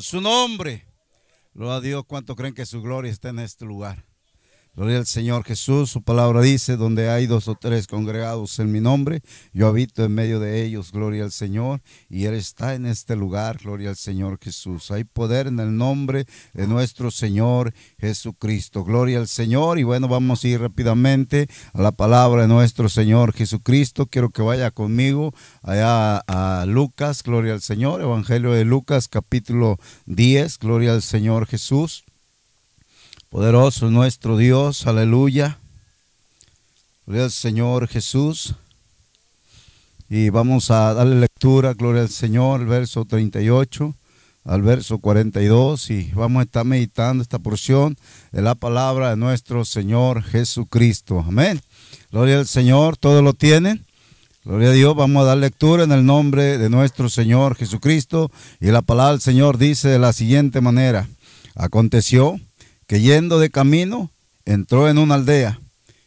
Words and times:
Su 0.00 0.20
nombre. 0.20 0.86
Gloria 1.54 1.76
a 1.76 1.80
Dios, 1.80 2.04
¿cuánto 2.06 2.36
creen 2.36 2.54
que 2.54 2.66
su 2.66 2.82
gloria 2.82 3.10
está 3.10 3.30
en 3.30 3.40
este 3.40 3.64
lugar? 3.64 4.07
Gloria 4.78 4.98
al 4.98 5.06
Señor 5.06 5.42
Jesús. 5.42 5.90
Su 5.90 6.02
palabra 6.02 6.40
dice, 6.40 6.76
donde 6.76 7.10
hay 7.10 7.26
dos 7.26 7.48
o 7.48 7.56
tres 7.56 7.88
congregados 7.88 8.60
en 8.60 8.70
mi 8.70 8.80
nombre, 8.80 9.22
yo 9.52 9.66
habito 9.66 10.04
en 10.04 10.14
medio 10.14 10.38
de 10.38 10.62
ellos. 10.64 10.92
Gloria 10.92 11.24
al 11.24 11.32
Señor. 11.32 11.80
Y 12.08 12.26
Él 12.26 12.34
está 12.34 12.76
en 12.76 12.86
este 12.86 13.16
lugar. 13.16 13.58
Gloria 13.60 13.88
al 13.88 13.96
Señor 13.96 14.38
Jesús. 14.40 14.92
Hay 14.92 15.02
poder 15.02 15.48
en 15.48 15.58
el 15.58 15.76
nombre 15.76 16.26
de 16.52 16.68
nuestro 16.68 17.10
Señor 17.10 17.74
Jesucristo. 17.98 18.84
Gloria 18.84 19.18
al 19.18 19.26
Señor. 19.26 19.80
Y 19.80 19.82
bueno, 19.82 20.06
vamos 20.06 20.44
a 20.44 20.46
ir 20.46 20.60
rápidamente 20.60 21.48
a 21.72 21.82
la 21.82 21.90
palabra 21.90 22.42
de 22.42 22.48
nuestro 22.48 22.88
Señor 22.88 23.32
Jesucristo. 23.32 24.06
Quiero 24.06 24.30
que 24.30 24.42
vaya 24.42 24.70
conmigo 24.70 25.34
allá 25.60 26.18
a 26.18 26.66
Lucas. 26.66 27.24
Gloria 27.24 27.54
al 27.54 27.62
Señor. 27.62 28.00
Evangelio 28.00 28.52
de 28.52 28.64
Lucas, 28.64 29.08
capítulo 29.08 29.76
10. 30.06 30.56
Gloria 30.60 30.92
al 30.92 31.02
Señor 31.02 31.48
Jesús. 31.48 32.04
Poderoso 33.30 33.90
nuestro 33.90 34.38
Dios, 34.38 34.86
aleluya. 34.86 35.58
Gloria 37.04 37.24
al 37.24 37.30
Señor 37.30 37.86
Jesús. 37.86 38.54
Y 40.08 40.30
vamos 40.30 40.70
a 40.70 40.94
darle 40.94 41.20
lectura, 41.20 41.74
gloria 41.74 42.00
al 42.00 42.08
Señor, 42.08 42.62
el 42.62 42.66
verso 42.66 43.04
38 43.04 43.94
al 44.44 44.62
verso 44.62 44.98
42 44.98 45.90
y 45.90 46.10
vamos 46.14 46.40
a 46.40 46.44
estar 46.44 46.64
meditando 46.64 47.22
esta 47.22 47.38
porción 47.38 47.98
de 48.32 48.40
la 48.40 48.54
palabra 48.54 49.10
de 49.10 49.16
nuestro 49.16 49.66
Señor 49.66 50.22
Jesucristo. 50.22 51.22
Amén. 51.26 51.60
Gloria 52.10 52.38
al 52.38 52.46
Señor, 52.46 52.96
todo 52.96 53.20
lo 53.20 53.34
tienen. 53.34 53.84
Gloria 54.46 54.70
a 54.70 54.72
Dios, 54.72 54.96
vamos 54.96 55.22
a 55.22 55.26
dar 55.26 55.36
lectura 55.36 55.84
en 55.84 55.92
el 55.92 56.06
nombre 56.06 56.56
de 56.56 56.70
nuestro 56.70 57.10
Señor 57.10 57.56
Jesucristo 57.56 58.30
y 58.58 58.68
la 58.68 58.80
palabra 58.80 59.12
del 59.12 59.20
Señor 59.20 59.58
dice 59.58 59.88
de 59.88 59.98
la 59.98 60.14
siguiente 60.14 60.62
manera. 60.62 61.06
Aconteció 61.54 62.40
que 62.88 63.00
yendo 63.00 63.38
de 63.38 63.50
camino 63.50 64.10
entró 64.46 64.88
en 64.88 64.98
una 64.98 65.14
aldea 65.14 65.60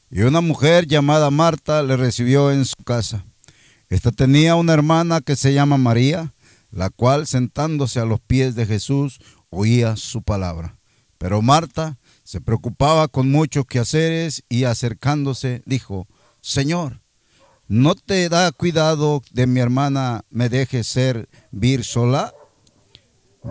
y 0.09 0.21
una 0.21 0.41
mujer 0.41 0.87
llamada 0.87 1.29
Marta 1.29 1.83
le 1.83 1.95
recibió 1.95 2.51
en 2.51 2.65
su 2.65 2.75
casa. 2.83 3.23
Esta 3.87 4.11
tenía 4.11 4.55
una 4.55 4.73
hermana 4.73 5.21
que 5.21 5.35
se 5.35 5.53
llama 5.53 5.77
María, 5.77 6.33
la 6.71 6.89
cual 6.89 7.27
sentándose 7.27 7.99
a 7.99 8.05
los 8.05 8.19
pies 8.19 8.55
de 8.55 8.65
Jesús 8.65 9.19
oía 9.51 9.95
su 9.95 10.23
palabra. 10.23 10.75
Pero 11.19 11.43
Marta 11.43 11.99
se 12.23 12.41
preocupaba 12.41 13.07
con 13.07 13.29
muchos 13.29 13.65
quehaceres 13.67 14.43
y 14.49 14.63
acercándose 14.63 15.61
dijo, 15.65 16.07
Señor, 16.41 16.99
¿no 17.67 17.93
te 17.93 18.27
da 18.27 18.51
cuidado 18.51 19.21
de 19.31 19.45
mi 19.45 19.59
hermana 19.59 20.25
me 20.31 20.49
deje 20.49 20.83
ser 20.83 21.29
vir 21.51 21.83
sola? 21.83 22.33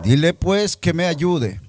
Dile 0.03 0.35
pues 0.35 0.77
que 0.77 0.93
me 0.93 1.07
ayude. 1.07 1.61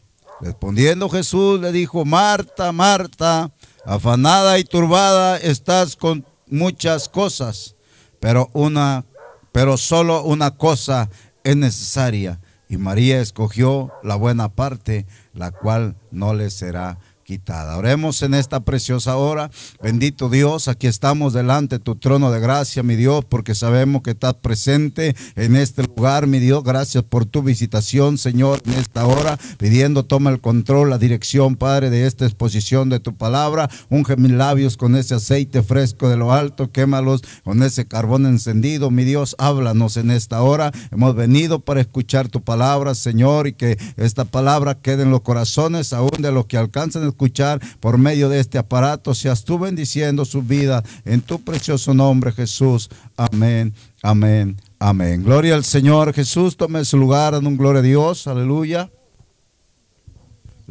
Respondiendo 0.41 1.07
Jesús 1.07 1.59
le 1.61 1.71
dijo, 1.71 2.03
Marta, 2.03 2.71
Marta, 2.71 3.51
afanada 3.85 4.57
y 4.57 4.63
turbada 4.63 5.37
estás 5.37 5.95
con 5.95 6.25
muchas 6.47 7.07
cosas, 7.09 7.75
pero 8.19 8.49
una, 8.53 9.05
pero 9.51 9.77
solo 9.77 10.23
una 10.23 10.51
cosa 10.57 11.09
es 11.43 11.55
necesaria. 11.55 12.39
Y 12.67 12.77
María 12.77 13.21
escogió 13.21 13.91
la 14.01 14.15
buena 14.15 14.49
parte, 14.49 15.05
la 15.33 15.51
cual 15.51 15.95
no 16.09 16.33
le 16.33 16.49
será 16.49 16.97
quitada. 17.31 17.77
Oremos 17.77 18.23
en 18.23 18.33
esta 18.33 18.59
preciosa 18.59 19.15
hora. 19.15 19.49
Bendito 19.81 20.27
Dios, 20.27 20.67
aquí 20.67 20.87
estamos 20.87 21.31
delante 21.31 21.77
de 21.77 21.79
tu 21.79 21.95
trono 21.95 22.29
de 22.29 22.41
gracia, 22.41 22.83
mi 22.83 22.97
Dios, 22.97 23.23
porque 23.23 23.55
sabemos 23.55 24.01
que 24.01 24.11
estás 24.11 24.33
presente 24.33 25.15
en 25.37 25.55
este 25.55 25.83
lugar, 25.83 26.27
mi 26.27 26.39
Dios. 26.39 26.61
Gracias 26.61 27.05
por 27.05 27.23
tu 27.25 27.41
visitación, 27.41 28.17
Señor, 28.17 28.59
en 28.65 28.73
esta 28.73 29.05
hora, 29.05 29.37
pidiendo 29.57 30.03
toma 30.03 30.29
el 30.29 30.41
control, 30.41 30.89
la 30.89 30.97
dirección, 30.97 31.55
Padre, 31.55 31.89
de 31.89 32.05
esta 32.05 32.25
exposición 32.25 32.89
de 32.89 32.99
tu 32.99 33.15
palabra. 33.15 33.69
Unge 33.89 34.17
mis 34.17 34.33
labios 34.33 34.75
con 34.75 34.97
ese 34.97 35.15
aceite 35.15 35.63
fresco 35.63 36.09
de 36.09 36.17
lo 36.17 36.33
alto, 36.33 36.69
quémalos 36.73 37.21
con 37.45 37.63
ese 37.63 37.85
carbón 37.85 38.25
encendido, 38.25 38.91
mi 38.91 39.05
Dios, 39.05 39.37
háblanos 39.39 39.95
en 39.95 40.11
esta 40.11 40.41
hora. 40.41 40.73
Hemos 40.91 41.15
venido 41.15 41.61
para 41.61 41.79
escuchar 41.79 42.27
tu 42.27 42.41
palabra, 42.41 42.93
Señor, 42.93 43.47
y 43.47 43.53
que 43.53 43.77
esta 43.95 44.25
palabra 44.25 44.75
quede 44.75 45.03
en 45.03 45.11
los 45.11 45.21
corazones 45.21 45.93
aún 45.93 46.11
de 46.19 46.33
los 46.33 46.45
que 46.47 46.57
alcanzan 46.57 47.03
el 47.03 47.20
escuchar 47.21 47.61
por 47.79 47.99
medio 47.99 48.29
de 48.29 48.39
este 48.39 48.57
aparato. 48.57 49.13
Seas 49.13 49.43
tú 49.43 49.59
bendiciendo 49.59 50.25
su 50.25 50.41
vida 50.41 50.83
en 51.05 51.21
tu 51.21 51.39
precioso 51.39 51.93
nombre, 51.93 52.31
Jesús. 52.31 52.89
Amén, 53.15 53.73
amén, 54.01 54.59
amén. 54.79 55.23
Gloria 55.23 55.53
al 55.53 55.63
Señor 55.63 56.13
Jesús. 56.13 56.57
Tome 56.57 56.83
su 56.83 56.97
lugar, 56.97 57.35
en 57.35 57.45
un 57.45 57.57
gloria 57.57 57.79
a 57.79 57.83
Dios. 57.83 58.25
Aleluya. 58.25 58.89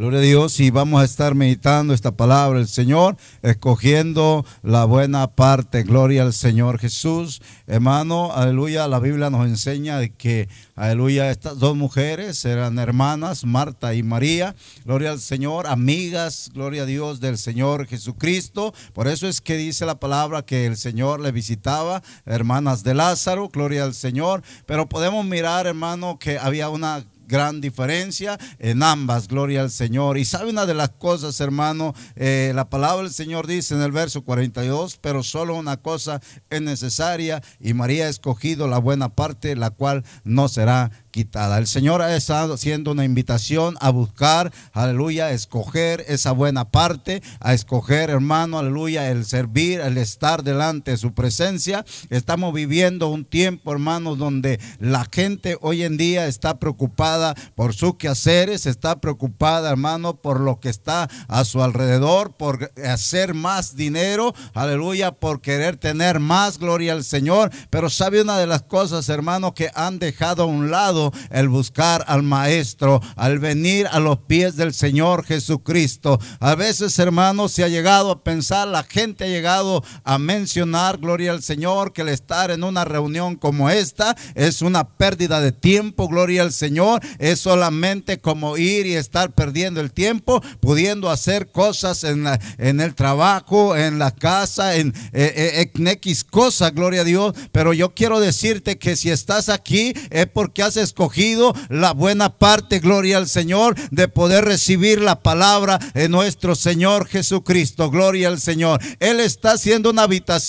Gloria 0.01 0.21
a 0.21 0.23
Dios 0.23 0.59
y 0.61 0.71
vamos 0.71 1.03
a 1.03 1.05
estar 1.05 1.35
meditando 1.35 1.93
esta 1.93 2.13
palabra 2.13 2.59
del 2.59 2.69
Señor, 2.69 3.19
escogiendo 3.43 4.47
la 4.63 4.87
buena 4.87 5.27
parte. 5.27 5.83
Gloria 5.83 6.23
al 6.23 6.33
Señor 6.33 6.79
Jesús. 6.79 7.43
Hermano, 7.67 8.33
aleluya, 8.33 8.89
la 8.89 8.99
Biblia 8.99 9.29
nos 9.29 9.47
enseña 9.47 9.99
de 9.99 10.09
que, 10.09 10.49
aleluya, 10.75 11.31
estas 11.31 11.59
dos 11.59 11.77
mujeres 11.77 12.43
eran 12.47 12.79
hermanas, 12.79 13.45
Marta 13.45 13.93
y 13.93 14.03
María. 14.03 14.57
Gloria 14.87 15.11
al 15.11 15.21
Señor, 15.21 15.67
amigas, 15.67 16.51
gloria 16.55 16.85
a 16.85 16.87
Dios 16.87 17.21
del 17.21 17.37
Señor 17.37 17.87
Jesucristo. 17.87 18.73
Por 18.95 19.07
eso 19.07 19.29
es 19.29 19.43
que 19.43 19.59
dice 19.59 19.85
la 19.85 20.01
palabra 20.01 20.41
que 20.41 20.65
el 20.65 20.79
Señor 20.79 21.21
le 21.21 21.31
visitaba, 21.31 22.03
hermanas 22.25 22.85
de 22.85 22.95
Lázaro, 22.95 23.51
gloria 23.51 23.85
al 23.85 23.93
Señor. 23.93 24.43
Pero 24.65 24.89
podemos 24.89 25.27
mirar, 25.27 25.67
hermano, 25.67 26.19
que 26.19 26.39
había 26.39 26.71
una 26.71 27.05
gran 27.31 27.61
diferencia 27.61 28.39
en 28.59 28.83
ambas, 28.83 29.29
gloria 29.29 29.63
al 29.63 29.71
Señor. 29.71 30.19
Y 30.19 30.25
sabe 30.25 30.51
una 30.51 30.67
de 30.67 30.75
las 30.75 30.91
cosas, 30.91 31.41
hermano, 31.41 31.95
eh, 32.17 32.53
la 32.55 32.69
palabra 32.69 33.05
del 33.05 33.13
Señor 33.13 33.47
dice 33.47 33.75
en 33.75 33.83
el 33.83 33.93
verso 33.93 34.23
42, 34.23 34.99
pero 35.01 35.23
solo 35.23 35.55
una 35.55 35.77
cosa 35.77 36.21
es 36.51 36.61
necesaria 36.61 37.43
y 37.61 37.73
María 37.73 38.07
ha 38.07 38.09
escogido 38.09 38.67
la 38.67 38.79
buena 38.79 39.11
parte, 39.11 39.57
la 39.57 39.71
cual 39.71 40.05
no 40.25 40.49
será 40.49 40.91
quitada. 41.11 41.59
El 41.59 41.67
Señor 41.67 42.03
ha 42.03 42.17
estado 42.17 42.55
haciendo 42.55 42.93
una 42.93 43.05
invitación 43.05 43.77
a 43.81 43.91
buscar, 43.91 44.53
aleluya, 44.73 45.27
a 45.27 45.31
escoger 45.33 46.05
esa 46.09 46.33
buena 46.33 46.71
parte, 46.71 47.23
a 47.41 47.55
escoger, 47.55 48.11
hermano, 48.11 48.59
aleluya, 48.59 49.11
el 49.11 49.25
servir, 49.25 49.81
el 49.81 49.99
estar 49.99 50.43
delante 50.43 50.93
de 50.93 50.97
su 50.97 51.13
presencia. 51.13 51.85
Estamos 52.11 52.55
viviendo 52.55 53.09
un 53.09 53.25
tiempo, 53.25 53.73
hermanos, 53.73 54.19
donde 54.19 54.61
la 54.79 55.07
gente 55.11 55.57
hoy 55.61 55.83
en 55.83 55.97
día 55.97 56.27
está 56.27 56.59
preocupada 56.59 57.35
por 57.55 57.75
sus 57.75 57.97
quehaceres, 57.97 58.67
está 58.67 59.01
preocupada, 59.01 59.71
hermano, 59.71 60.17
por 60.17 60.41
lo 60.41 60.61
que 60.61 60.69
está 60.69 61.09
a 61.29 61.45
su 61.45 61.63
alrededor, 61.63 62.33
por 62.37 62.73
hacer 62.87 63.35
más 63.35 63.77
dinero, 63.77 64.35
aleluya, 64.55 65.13
por 65.13 65.41
querer 65.41 65.77
tener 65.77 66.21
más 66.21 66.59
gloria 66.59 66.93
al 66.93 67.05
Señor. 67.05 67.51
Pero 67.71 67.91
sabe 67.91 68.23
una 68.23 68.39
de 68.39 68.47
las 68.47 68.63
cosas, 68.63 69.09
hermano, 69.09 69.55
que 69.55 69.71
han 69.75 69.99
dejado 69.99 70.45
a 70.45 70.47
un 70.47 70.71
lado 70.71 71.00
el 71.31 71.49
buscar 71.49 72.05
al 72.07 72.23
Maestro, 72.23 73.01
al 73.17 73.39
venir 73.39 73.87
a 73.91 74.01
los 74.01 74.19
pies 74.19 74.57
del 74.57 74.75
Señor 74.75 75.25
Jesucristo. 75.25 76.21
A 76.39 76.55
veces, 76.55 76.99
hermanos, 76.99 77.53
se 77.53 77.65
ha 77.65 77.69
llegado 77.69 78.11
a 78.11 78.23
pensar, 78.23 78.69
la 78.69 78.85
gente 78.85 79.25
ha 79.25 79.29
llegado 79.29 79.83
a 80.05 80.19
mencionar, 80.19 80.99
gloria 80.99 81.33
al 81.33 81.43
Señor, 81.43 81.93
que 81.93 82.03
el 82.03 82.09
estar 82.09 82.51
en 82.51 82.65
una 82.65 82.85
reunión 82.85 83.37
como 83.37 83.71
esta 83.71 84.17
es 84.35 84.63
una 84.63 84.89
pérdida 84.97 85.41
de 85.41 85.53
tiempo, 85.53 86.09
gloria 86.09 86.43
al 86.43 86.53
Señor, 86.53 87.01
es 87.19 87.41
solamente 87.41 88.21
como 88.21 88.57
ir 88.57 88.87
y 88.87 88.95
estar 88.95 89.33
perdiendo 89.33 89.81
el 89.81 89.93
tiempo, 89.93 90.43
pudiendo 90.61 91.11
hacer 91.11 91.51
cosas 91.51 92.05
en, 92.05 92.27
en 92.59 92.81
el 92.81 92.95
trabajo, 92.95 93.77
en 93.77 93.99
la 93.99 94.11
casa, 94.11 94.77
en, 94.77 94.95
eh, 95.13 95.33
eh, 95.37 95.71
en 95.75 95.89
X 95.89 96.25
cosas, 96.25 96.75
gloria 96.75 97.03
a 97.03 97.05
Dios. 97.05 97.35
Pero 97.53 97.73
yo 97.73 97.95
quiero 97.95 98.21
decirte 98.21 98.79
que 98.79 98.97
si 98.97 99.11
estás 99.11 99.49
aquí 99.49 99.93
es 100.11 100.27
porque 100.27 100.63
haces 100.63 100.90
escogido 100.91 101.55
la 101.69 101.93
buena 101.93 102.37
parte, 102.37 102.81
gloria 102.81 103.17
al 103.17 103.29
Señor, 103.29 103.77
de 103.91 104.09
poder 104.09 104.45
recibir 104.45 105.01
la 105.01 105.21
palabra 105.21 105.79
de 105.95 106.09
nuestro 106.09 106.55
Señor 106.55 107.07
Jesucristo. 107.07 107.91
Gloria 107.91 108.29
al 108.29 108.41
Señor. 108.41 108.81
Él 108.99 109.21
está 109.21 109.53
haciendo 109.53 109.91
una, 109.91 110.09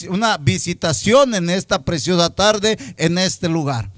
una 0.10 0.38
visitación 0.38 1.36
en 1.36 1.50
esta 1.50 1.84
preciosa 1.84 2.32
tarde, 2.32 2.78
en 2.98 3.18
este 3.18 3.50
lugar. 3.50 3.92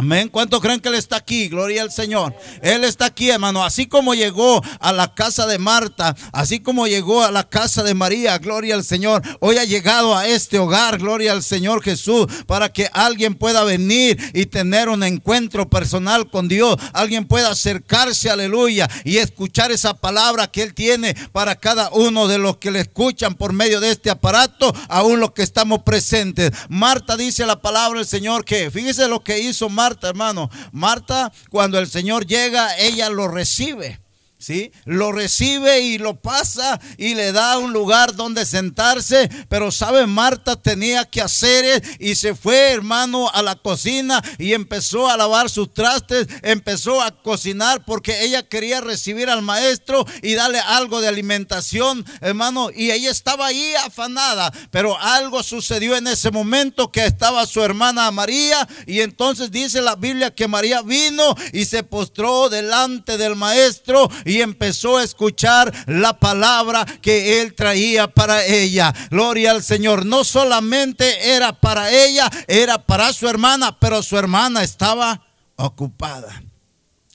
Amén. 0.00 0.28
¿Cuántos 0.28 0.60
creen 0.60 0.78
que 0.78 0.90
Él 0.90 0.94
está 0.94 1.16
aquí? 1.16 1.48
Gloria 1.48 1.82
al 1.82 1.90
Señor. 1.90 2.32
Él 2.62 2.84
está 2.84 3.06
aquí, 3.06 3.30
hermano. 3.30 3.64
Así 3.64 3.86
como 3.86 4.14
llegó 4.14 4.62
a 4.78 4.92
la 4.92 5.12
casa 5.12 5.44
de 5.44 5.58
Marta, 5.58 6.14
así 6.32 6.60
como 6.60 6.86
llegó 6.86 7.24
a 7.24 7.32
la 7.32 7.48
casa 7.48 7.82
de 7.82 7.94
María, 7.94 8.38
gloria 8.38 8.76
al 8.76 8.84
Señor. 8.84 9.22
Hoy 9.40 9.56
ha 9.56 9.64
llegado 9.64 10.16
a 10.16 10.28
este 10.28 10.60
hogar, 10.60 10.98
gloria 10.98 11.32
al 11.32 11.42
Señor 11.42 11.82
Jesús, 11.82 12.28
para 12.46 12.72
que 12.72 12.88
alguien 12.92 13.34
pueda 13.34 13.64
venir 13.64 14.16
y 14.34 14.46
tener 14.46 14.88
un 14.88 15.02
encuentro 15.02 15.68
personal 15.68 16.30
con 16.30 16.46
Dios. 16.46 16.76
Alguien 16.92 17.26
pueda 17.26 17.50
acercarse, 17.50 18.30
aleluya, 18.30 18.88
y 19.02 19.16
escuchar 19.16 19.72
esa 19.72 19.94
palabra 19.94 20.46
que 20.46 20.62
Él 20.62 20.74
tiene 20.74 21.16
para 21.32 21.56
cada 21.56 21.90
uno 21.90 22.28
de 22.28 22.38
los 22.38 22.58
que 22.58 22.70
le 22.70 22.82
escuchan 22.82 23.34
por 23.34 23.52
medio 23.52 23.80
de 23.80 23.90
este 23.90 24.10
aparato, 24.10 24.72
aún 24.88 25.18
los 25.18 25.32
que 25.32 25.42
estamos 25.42 25.82
presentes. 25.82 26.52
Marta 26.68 27.16
dice 27.16 27.44
la 27.46 27.60
palabra 27.60 27.98
del 27.98 28.06
Señor 28.06 28.44
que, 28.44 28.70
fíjese 28.70 29.08
lo 29.08 29.24
que 29.24 29.40
hizo 29.40 29.68
Marta 29.68 29.87
Marta, 29.88 30.10
hermano. 30.10 30.50
Marta, 30.70 31.32
cuando 31.48 31.78
el 31.78 31.86
Señor 31.86 32.26
llega, 32.26 32.76
ella 32.76 33.08
lo 33.08 33.26
recibe. 33.26 34.02
¿Sí? 34.38 34.72
Lo 34.84 35.12
recibe 35.12 35.80
y 35.80 35.98
lo 35.98 36.20
pasa 36.20 36.80
y 36.96 37.14
le 37.14 37.32
da 37.32 37.58
un 37.58 37.72
lugar 37.72 38.14
donde 38.14 38.46
sentarse. 38.46 39.28
Pero, 39.48 39.70
¿sabe? 39.70 40.06
Marta 40.06 40.56
tenía 40.56 41.04
que 41.04 41.20
hacer 41.20 41.82
y 41.98 42.14
se 42.14 42.34
fue, 42.34 42.72
hermano, 42.72 43.28
a 43.30 43.42
la 43.42 43.56
cocina 43.56 44.22
y 44.38 44.52
empezó 44.52 45.08
a 45.08 45.16
lavar 45.16 45.50
sus 45.50 45.74
trastes, 45.74 46.26
empezó 46.42 47.02
a 47.02 47.22
cocinar 47.22 47.84
porque 47.84 48.24
ella 48.24 48.42
quería 48.42 48.80
recibir 48.80 49.28
al 49.28 49.42
maestro 49.42 50.06
y 50.22 50.34
darle 50.34 50.60
algo 50.60 51.00
de 51.00 51.08
alimentación, 51.08 52.04
hermano. 52.20 52.70
Y 52.74 52.90
ella 52.90 53.10
estaba 53.10 53.46
ahí 53.46 53.74
afanada, 53.84 54.52
pero 54.70 54.98
algo 54.98 55.42
sucedió 55.42 55.96
en 55.96 56.06
ese 56.06 56.30
momento 56.30 56.90
que 56.92 57.04
estaba 57.04 57.46
su 57.46 57.62
hermana 57.62 58.10
María 58.10 58.68
y 58.86 59.00
entonces 59.00 59.50
dice 59.50 59.82
la 59.82 59.96
Biblia 59.96 60.34
que 60.34 60.48
María 60.48 60.82
vino 60.82 61.34
y 61.52 61.64
se 61.64 61.82
postró 61.82 62.48
delante 62.48 63.18
del 63.18 63.36
maestro 63.36 64.08
y 64.28 64.42
empezó 64.42 64.98
a 64.98 65.02
escuchar 65.02 65.72
la 65.86 66.18
palabra 66.18 66.84
que 67.00 67.40
él 67.40 67.54
traía 67.54 68.08
para 68.08 68.44
ella. 68.44 68.94
Gloria 69.10 69.52
al 69.52 69.62
Señor. 69.62 70.04
No 70.06 70.24
solamente 70.24 71.34
era 71.34 71.52
para 71.52 71.90
ella, 71.90 72.30
era 72.46 72.78
para 72.78 73.12
su 73.12 73.28
hermana, 73.28 73.78
pero 73.78 74.02
su 74.02 74.16
hermana 74.16 74.62
estaba 74.62 75.22
ocupada. 75.56 76.42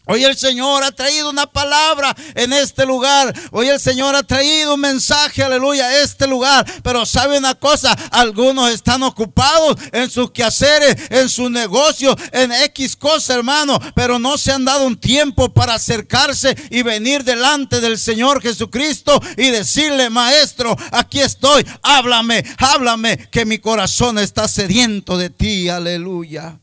Hoy 0.06 0.26
el 0.26 0.36
Señor 0.36 0.84
ha 0.84 0.92
traído 0.92 1.30
una 1.30 1.48
palabra 1.48 2.14
en 2.36 2.52
este 2.52 2.86
lugar. 2.86 3.34
Hoy 3.52 3.70
el 3.70 3.80
Señor 3.80 4.16
ha 4.16 4.24
traído 4.24 4.74
un 4.74 4.82
mensaje, 4.82 5.44
aleluya, 5.44 5.86
a 5.86 6.02
este 6.02 6.28
lugar. 6.28 6.66
Pero 6.84 7.06
sabe 7.06 7.38
una 7.38 7.56
cosa, 7.56 7.94
algunos 8.12 8.70
están 8.72 9.02
ocupados 9.04 9.78
en 9.94 10.10
sus 10.10 10.32
quehaceres, 10.32 11.10
en 11.10 11.30
su 11.30 11.50
negocio, 11.50 12.18
en 12.34 12.52
X 12.52 12.98
cosa, 12.98 13.36
hermano. 13.36 13.80
Pero 13.96 14.20
no 14.20 14.38
se 14.38 14.52
han 14.52 14.66
dado 14.66 14.86
un 14.86 14.98
tiempo 14.98 15.54
para 15.54 15.76
acercarse 15.76 16.54
y 16.70 16.84
venir 16.84 17.24
delante 17.24 17.80
del 17.80 17.98
Señor 17.98 18.42
Jesucristo 18.42 19.22
y 19.38 19.52
decirle, 19.52 20.10
maestro, 20.10 20.76
aquí 20.92 21.22
estoy, 21.22 21.66
háblame, 21.82 22.44
háblame, 22.58 23.30
que 23.32 23.46
mi 23.46 23.58
corazón 23.58 24.20
está 24.20 24.50
sediento 24.50 25.18
de 25.18 25.30
ti, 25.30 25.70
aleluya. 25.70 26.60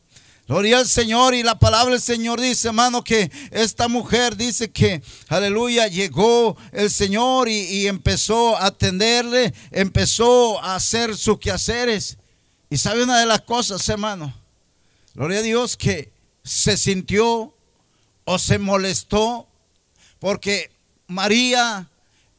Gloria 0.47 0.79
al 0.79 0.87
Señor 0.87 1.33
y 1.33 1.43
la 1.43 1.59
palabra 1.59 1.91
del 1.91 2.01
Señor 2.01 2.41
dice, 2.41 2.67
hermano, 2.67 3.03
que 3.03 3.31
esta 3.51 3.87
mujer 3.87 4.35
dice 4.35 4.71
que, 4.71 5.01
aleluya, 5.29 5.87
llegó 5.87 6.57
el 6.71 6.89
Señor 6.89 7.47
y, 7.47 7.87
empezó 7.87 8.57
a 8.57 8.65
atenderle, 8.65 9.53
empezó 9.71 10.61
a 10.61 10.75
hacer 10.75 11.15
sus 11.15 11.39
quehaceres. 11.39 12.17
Y 12.69 12.77
sabe 12.77 13.03
una 13.03 13.19
de 13.19 13.25
las 13.25 13.41
cosas, 13.41 13.87
hermano, 13.87 14.33
gloria 15.13 15.39
a 15.39 15.43
Dios, 15.43 15.77
que 15.77 16.11
se 16.43 16.75
sintió 16.75 17.55
o 18.25 18.39
se 18.39 18.59
molestó 18.59 19.47
porque 20.19 20.71
María 21.07 21.90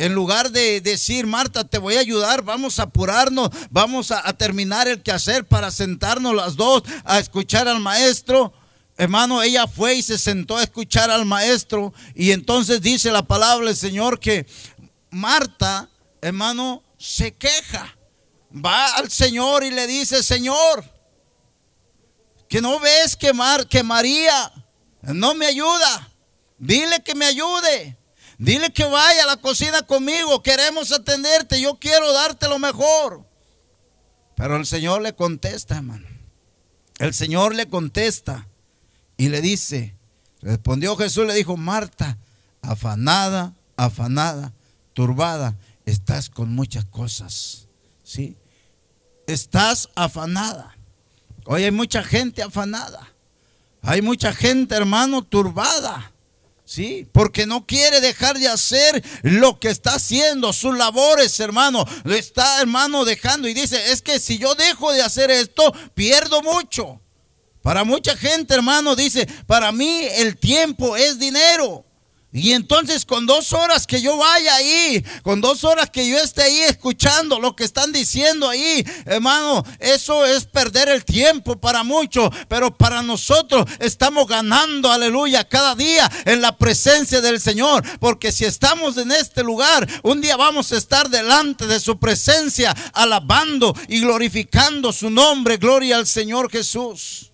en 0.02 0.14
lugar 0.14 0.50
de 0.50 0.80
decir, 0.80 1.28
Marta, 1.28 1.62
te 1.62 1.78
voy 1.78 1.94
a 1.94 2.00
ayudar, 2.00 2.42
vamos 2.42 2.80
a 2.80 2.82
apurarnos, 2.82 3.50
vamos 3.70 4.10
a, 4.10 4.20
terminar 4.32 4.88
el 4.88 5.00
quehacer 5.00 5.46
para 5.46 5.70
sentarnos 5.70 6.34
las 6.34 6.56
dos 6.56 6.82
a 7.04 7.20
escuchar 7.20 7.68
al 7.68 7.78
maestro. 7.78 8.52
Hermano, 8.96 9.44
ella 9.44 9.68
fue 9.68 9.94
y 9.94 10.02
se 10.02 10.18
sentó 10.18 10.56
a 10.56 10.64
escuchar 10.64 11.08
al 11.08 11.24
maestro. 11.24 11.94
Y 12.16 12.32
entonces 12.32 12.82
dice 12.82 13.12
la 13.12 13.22
palabra 13.22 13.66
del 13.66 13.76
Señor 13.76 14.18
que 14.18 14.44
Marta, 15.10 15.88
hermano, 16.20 16.82
se 16.98 17.34
queja. 17.34 17.96
Va 18.52 18.96
al 18.96 19.08
Señor 19.08 19.62
y 19.62 19.70
le 19.70 19.86
dice, 19.86 20.24
Señor, 20.24 20.84
que 22.48 22.60
no 22.60 22.80
ves 22.80 23.14
que, 23.14 23.32
Mar, 23.32 23.68
que 23.68 23.84
María 23.84 24.52
no 25.02 25.36
me 25.36 25.46
ayuda. 25.46 26.10
Dile 26.58 27.04
que 27.04 27.14
me 27.14 27.26
ayude. 27.26 28.01
Dile 28.42 28.72
que 28.72 28.82
vaya 28.82 29.22
a 29.22 29.26
la 29.26 29.36
cocina 29.36 29.82
conmigo, 29.82 30.42
queremos 30.42 30.90
atenderte, 30.90 31.60
yo 31.60 31.78
quiero 31.78 32.12
darte 32.12 32.48
lo 32.48 32.58
mejor. 32.58 33.24
Pero 34.34 34.56
el 34.56 34.66
Señor 34.66 35.00
le 35.00 35.14
contesta, 35.14 35.76
hermano. 35.76 36.08
El 36.98 37.14
Señor 37.14 37.54
le 37.54 37.68
contesta 37.68 38.48
y 39.16 39.28
le 39.28 39.40
dice, 39.42 39.94
respondió 40.40 40.96
Jesús, 40.96 41.24
le 41.24 41.34
dijo, 41.34 41.56
Marta, 41.56 42.18
afanada, 42.62 43.54
afanada, 43.76 44.52
turbada, 44.92 45.56
estás 45.86 46.28
con 46.28 46.52
muchas 46.52 46.84
cosas. 46.86 47.68
¿Sí? 48.02 48.36
Estás 49.28 49.88
afanada. 49.94 50.76
Hoy 51.44 51.62
hay 51.62 51.70
mucha 51.70 52.02
gente 52.02 52.42
afanada. 52.42 53.08
Hay 53.82 54.02
mucha 54.02 54.32
gente, 54.32 54.74
hermano, 54.74 55.22
turbada. 55.22 56.11
Sí, 56.74 57.06
porque 57.12 57.44
no 57.44 57.66
quiere 57.66 58.00
dejar 58.00 58.38
de 58.38 58.48
hacer 58.48 59.04
lo 59.20 59.60
que 59.60 59.68
está 59.68 59.96
haciendo, 59.96 60.54
sus 60.54 60.74
labores, 60.74 61.38
hermano. 61.38 61.84
Lo 62.04 62.14
está, 62.14 62.62
hermano, 62.62 63.04
dejando 63.04 63.46
y 63.46 63.52
dice, 63.52 63.92
es 63.92 64.00
que 64.00 64.18
si 64.18 64.38
yo 64.38 64.54
dejo 64.54 64.90
de 64.90 65.02
hacer 65.02 65.30
esto, 65.30 65.70
pierdo 65.92 66.40
mucho. 66.40 66.98
Para 67.60 67.84
mucha 67.84 68.16
gente, 68.16 68.54
hermano, 68.54 68.96
dice, 68.96 69.28
para 69.46 69.70
mí 69.70 70.06
el 70.16 70.38
tiempo 70.38 70.96
es 70.96 71.18
dinero. 71.18 71.84
Y 72.34 72.52
entonces 72.52 73.04
con 73.04 73.26
dos 73.26 73.52
horas 73.52 73.86
que 73.86 74.00
yo 74.00 74.16
vaya 74.16 74.54
ahí, 74.54 75.04
con 75.22 75.42
dos 75.42 75.64
horas 75.64 75.90
que 75.90 76.08
yo 76.08 76.18
esté 76.18 76.44
ahí 76.44 76.60
escuchando 76.60 77.38
lo 77.38 77.54
que 77.54 77.64
están 77.64 77.92
diciendo 77.92 78.48
ahí, 78.48 78.82
hermano, 79.04 79.62
eso 79.78 80.24
es 80.24 80.46
perder 80.46 80.88
el 80.88 81.04
tiempo 81.04 81.60
para 81.60 81.82
muchos, 81.82 82.30
pero 82.48 82.74
para 82.74 83.02
nosotros 83.02 83.66
estamos 83.80 84.26
ganando, 84.26 84.90
aleluya, 84.90 85.46
cada 85.46 85.74
día 85.74 86.10
en 86.24 86.40
la 86.40 86.56
presencia 86.56 87.20
del 87.20 87.38
Señor, 87.38 87.84
porque 87.98 88.32
si 88.32 88.46
estamos 88.46 88.96
en 88.96 89.12
este 89.12 89.42
lugar, 89.42 89.86
un 90.02 90.22
día 90.22 90.36
vamos 90.36 90.72
a 90.72 90.78
estar 90.78 91.10
delante 91.10 91.66
de 91.66 91.80
su 91.80 91.98
presencia, 91.98 92.74
alabando 92.94 93.76
y 93.88 94.00
glorificando 94.00 94.90
su 94.90 95.10
nombre, 95.10 95.58
gloria 95.58 95.98
al 95.98 96.06
Señor 96.06 96.50
Jesús. 96.50 97.31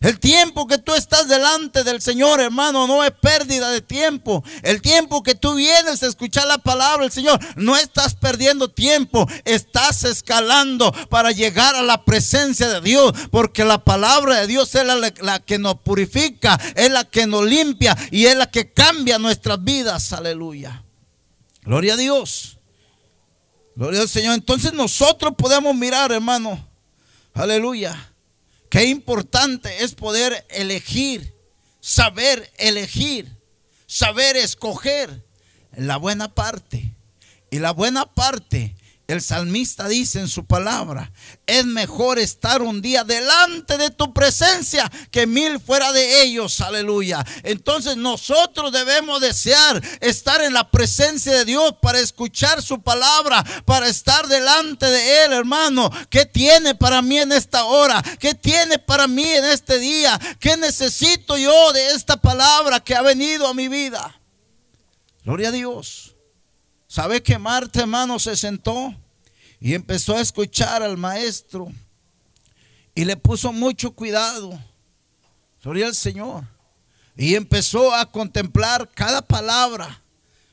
El 0.00 0.20
tiempo 0.20 0.68
que 0.68 0.78
tú 0.78 0.94
estás 0.94 1.26
delante 1.26 1.82
del 1.82 2.00
Señor, 2.00 2.40
hermano, 2.40 2.86
no 2.86 3.02
es 3.02 3.10
pérdida 3.10 3.68
de 3.70 3.80
tiempo. 3.80 4.44
El 4.62 4.80
tiempo 4.80 5.24
que 5.24 5.34
tú 5.34 5.54
vienes 5.56 6.02
a 6.02 6.06
escuchar 6.06 6.46
la 6.46 6.58
palabra 6.58 7.02
del 7.02 7.10
Señor, 7.10 7.40
no 7.56 7.76
estás 7.76 8.14
perdiendo 8.14 8.70
tiempo. 8.70 9.26
Estás 9.44 10.04
escalando 10.04 10.92
para 11.08 11.32
llegar 11.32 11.74
a 11.74 11.82
la 11.82 12.04
presencia 12.04 12.68
de 12.68 12.80
Dios. 12.80 13.12
Porque 13.32 13.64
la 13.64 13.82
palabra 13.82 14.36
de 14.36 14.46
Dios 14.46 14.72
es 14.76 14.84
la, 14.86 15.40
que 15.40 15.58
nos 15.58 15.80
purifica, 15.80 16.60
es 16.76 16.92
la 16.92 17.04
que 17.04 17.26
nos 17.26 17.44
limpia 17.44 17.96
y 18.12 18.26
es 18.26 18.36
la 18.36 18.48
que 18.48 18.72
cambia 18.72 19.18
nuestras 19.18 19.64
vidas. 19.64 20.12
Aleluya. 20.12 20.84
Gloria 21.62 21.94
a 21.94 21.96
Dios. 21.96 22.58
Gloria 23.74 24.02
al 24.02 24.08
Señor. 24.08 24.34
Entonces 24.34 24.72
nosotros 24.72 25.34
podemos 25.36 25.74
mirar, 25.74 26.12
hermano. 26.12 26.64
Aleluya 27.34 28.07
Qué 28.70 28.84
importante 28.84 29.82
es 29.82 29.94
poder 29.94 30.46
elegir, 30.50 31.34
saber 31.80 32.50
elegir, 32.58 33.36
saber 33.86 34.36
escoger 34.36 35.24
la 35.76 35.96
buena 35.96 36.34
parte. 36.34 36.94
Y 37.50 37.60
la 37.60 37.72
buena 37.72 38.04
parte 38.04 38.74
el 39.08 39.22
salmista 39.22 39.88
dice 39.88 40.20
en 40.20 40.28
su 40.28 40.44
palabra, 40.44 41.10
es 41.46 41.64
mejor 41.64 42.18
estar 42.18 42.60
un 42.60 42.82
día 42.82 43.04
delante 43.04 43.78
de 43.78 43.88
tu 43.88 44.12
presencia 44.12 44.90
que 45.10 45.26
mil 45.26 45.58
fuera 45.60 45.92
de 45.92 46.22
ellos, 46.22 46.60
aleluya. 46.60 47.24
Entonces 47.42 47.96
nosotros 47.96 48.70
debemos 48.70 49.22
desear 49.22 49.82
estar 50.02 50.42
en 50.42 50.52
la 50.52 50.70
presencia 50.70 51.32
de 51.32 51.46
Dios 51.46 51.76
para 51.80 52.00
escuchar 52.00 52.62
su 52.62 52.82
palabra, 52.82 53.42
para 53.64 53.88
estar 53.88 54.28
delante 54.28 54.84
de 54.84 55.24
Él, 55.24 55.32
hermano. 55.32 55.90
¿Qué 56.10 56.26
tiene 56.26 56.74
para 56.74 57.00
mí 57.00 57.18
en 57.18 57.32
esta 57.32 57.64
hora? 57.64 58.02
¿Qué 58.20 58.34
tiene 58.34 58.78
para 58.78 59.08
mí 59.08 59.26
en 59.26 59.46
este 59.46 59.78
día? 59.78 60.20
¿Qué 60.38 60.58
necesito 60.58 61.38
yo 61.38 61.72
de 61.72 61.92
esta 61.92 62.18
palabra 62.18 62.80
que 62.80 62.94
ha 62.94 63.00
venido 63.00 63.48
a 63.48 63.54
mi 63.54 63.68
vida? 63.68 64.20
Gloria 65.24 65.48
a 65.48 65.52
Dios. 65.52 66.17
¿Sabe 66.88 67.22
que 67.22 67.38
Marta, 67.38 67.80
hermano, 67.80 68.18
se 68.18 68.34
sentó 68.34 68.94
y 69.60 69.74
empezó 69.74 70.16
a 70.16 70.22
escuchar 70.22 70.82
al 70.82 70.96
maestro 70.96 71.68
y 72.94 73.04
le 73.04 73.14
puso 73.14 73.52
mucho 73.52 73.92
cuidado? 73.92 74.58
Gloria 75.62 75.86
al 75.86 75.94
Señor. 75.94 76.44
Y 77.14 77.34
empezó 77.34 77.94
a 77.94 78.10
contemplar 78.10 78.88
cada 78.94 79.20
palabra 79.20 80.02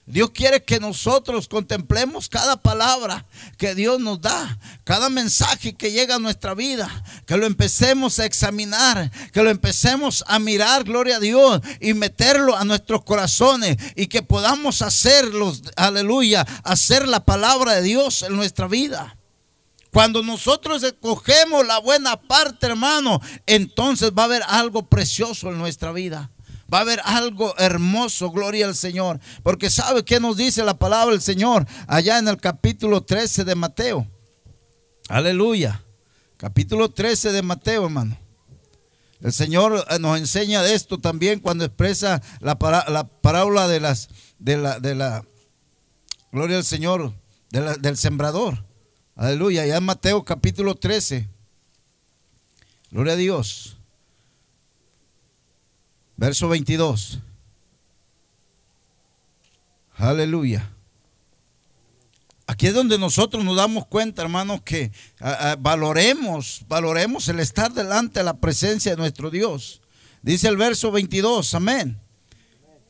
Dios 0.08 0.30
quiere 0.30 0.64
que 0.64 0.80
nosotros 0.80 1.48
contemplemos 1.48 2.30
cada 2.30 2.58
palabra 2.58 3.26
que 3.58 3.74
Dios 3.74 4.00
nos 4.00 4.22
da, 4.22 4.60
cada 4.84 5.10
mensaje 5.10 5.74
que 5.74 5.92
llega 5.92 6.16
a 6.16 6.20
nuestra 6.20 6.54
vida, 6.54 7.04
que 7.26 7.38
lo 7.38 7.48
empecemos 7.48 8.20
a 8.20 8.26
examinar, 8.26 9.12
que 9.34 9.42
lo 9.42 9.50
empecemos 9.50 10.24
a 10.28 10.38
mirar, 10.38 10.84
gloria 10.84 11.18
a 11.18 11.20
Dios, 11.20 11.60
y 11.80 11.96
meterlo 11.96 12.56
a 12.56 12.66
nuestros 12.66 13.04
corazones 13.04 13.78
y 13.96 14.06
que 14.06 14.22
podamos 14.22 14.84
hacerlos, 14.84 15.64
aleluya, 15.76 16.46
hacer 16.64 17.08
la 17.08 17.26
palabra 17.26 17.74
de 17.74 17.82
Dios 17.82 18.22
en 18.22 18.36
nuestra 18.36 18.68
vida. 18.68 19.18
Cuando 19.92 20.22
nosotros 20.22 20.84
escogemos 20.84 21.66
la 21.66 21.80
buena 21.80 22.22
parte, 22.22 22.68
hermano, 22.68 23.22
entonces 23.48 24.12
va 24.12 24.24
a 24.24 24.26
haber 24.26 24.44
algo 24.46 24.88
precioso 24.88 25.50
en 25.50 25.58
nuestra 25.58 25.92
vida. 25.94 26.30
Va 26.74 26.80
a 26.80 26.82
haber 26.82 27.00
algo 27.04 27.54
hermoso, 27.58 28.32
gloria 28.32 28.66
al 28.66 28.76
Señor. 28.76 29.20
Porque 29.44 29.70
sabe 29.70 30.04
qué 30.04 30.20
nos 30.20 30.38
dice 30.38 30.64
la 30.64 30.78
palabra 30.78 31.12
del 31.12 31.22
Señor 31.22 31.68
allá 31.88 32.18
en 32.18 32.28
el 32.28 32.38
capítulo 32.38 33.04
13 33.04 33.44
de 33.44 33.56
Mateo. 33.56 34.08
Aleluya. 35.08 35.84
Capítulo 36.38 36.90
13 36.90 37.32
de 37.32 37.42
Mateo, 37.42 37.86
hermano. 37.86 38.18
El 39.22 39.32
Señor 39.32 39.86
eh, 39.90 40.00
nos 40.00 40.18
enseña 40.18 40.62
de 40.62 40.74
esto 40.74 41.00
también 41.00 41.40
cuando 41.40 41.66
expresa 41.66 42.22
la, 42.40 42.58
parábola 42.58 43.68
de 43.68 43.80
las 43.80 44.10
de 44.40 44.58
la, 44.58 44.80
de 44.80 44.96
la 44.96 45.24
gloria 46.32 46.58
al 46.58 46.66
Señor 46.66 47.14
del 47.52 47.98
sembrador. 47.98 48.66
Aleluya. 49.16 49.66
Ya 49.66 49.78
en 49.78 49.84
Mateo 49.84 50.26
capítulo 50.26 50.76
13. 50.76 51.30
Gloria 52.92 53.14
a 53.14 53.18
Dios. 53.18 53.75
Verso 56.18 56.48
22. 56.48 57.20
Aleluya. 59.98 60.72
Aquí 62.48 62.68
es 62.68 62.74
donde 62.74 63.00
nosotros 63.00 63.44
nos 63.44 63.56
damos 63.58 63.88
cuenta, 63.88 64.22
hermanos, 64.22 64.62
que 64.62 64.92
valoremos, 65.60 66.62
valoremos 66.68 67.28
el 67.28 67.40
estar 67.40 67.74
delante 67.74 68.20
de 68.20 68.24
la 68.24 68.38
presencia 68.38 68.92
de 68.92 68.98
nuestro 68.98 69.32
Dios. 69.32 69.82
Dice 70.22 70.48
el 70.48 70.58
verso 70.58 70.92
22, 70.92 71.54
amén. 71.56 72.00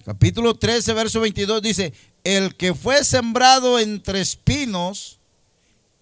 Capítulo 0.05 0.55
13, 0.55 0.94
verso 0.94 1.20
22 1.22 1.62
dice, 1.62 1.94
el 2.24 2.55
que 2.55 2.74
fue 2.74 3.03
sembrado 3.03 3.79
entre 3.79 4.22
espinos, 4.22 5.20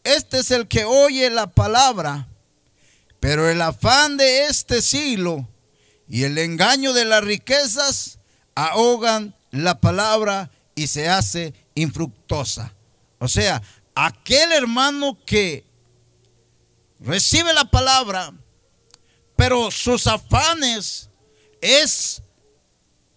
este 0.04 0.40
es 0.40 0.52
el 0.52 0.68
que 0.68 0.84
oye 0.84 1.30
la 1.30 1.48
palabra, 1.48 2.28
pero 3.20 3.50
el 3.50 3.62
afán 3.62 4.18
de 4.18 4.46
este 4.46 4.82
siglo 4.82 5.48
y 6.14 6.26
el 6.26 6.38
engaño 6.38 6.94
de 6.94 7.06
las 7.06 7.24
riquezas 7.24 8.20
ahogan 8.54 9.34
la 9.50 9.82
palabra 9.82 10.52
y 10.76 10.86
se 10.86 11.10
hace 11.10 11.56
infructuosa. 11.74 12.72
O 13.18 13.28
sea, 13.28 13.64
aquel 13.96 14.52
hermano 14.52 15.18
que 15.26 15.66
recibe 17.00 17.52
la 17.52 17.66
palabra, 17.66 18.32
pero 19.36 19.72
sus 19.72 20.06
afanes 20.06 21.10
es 21.62 22.22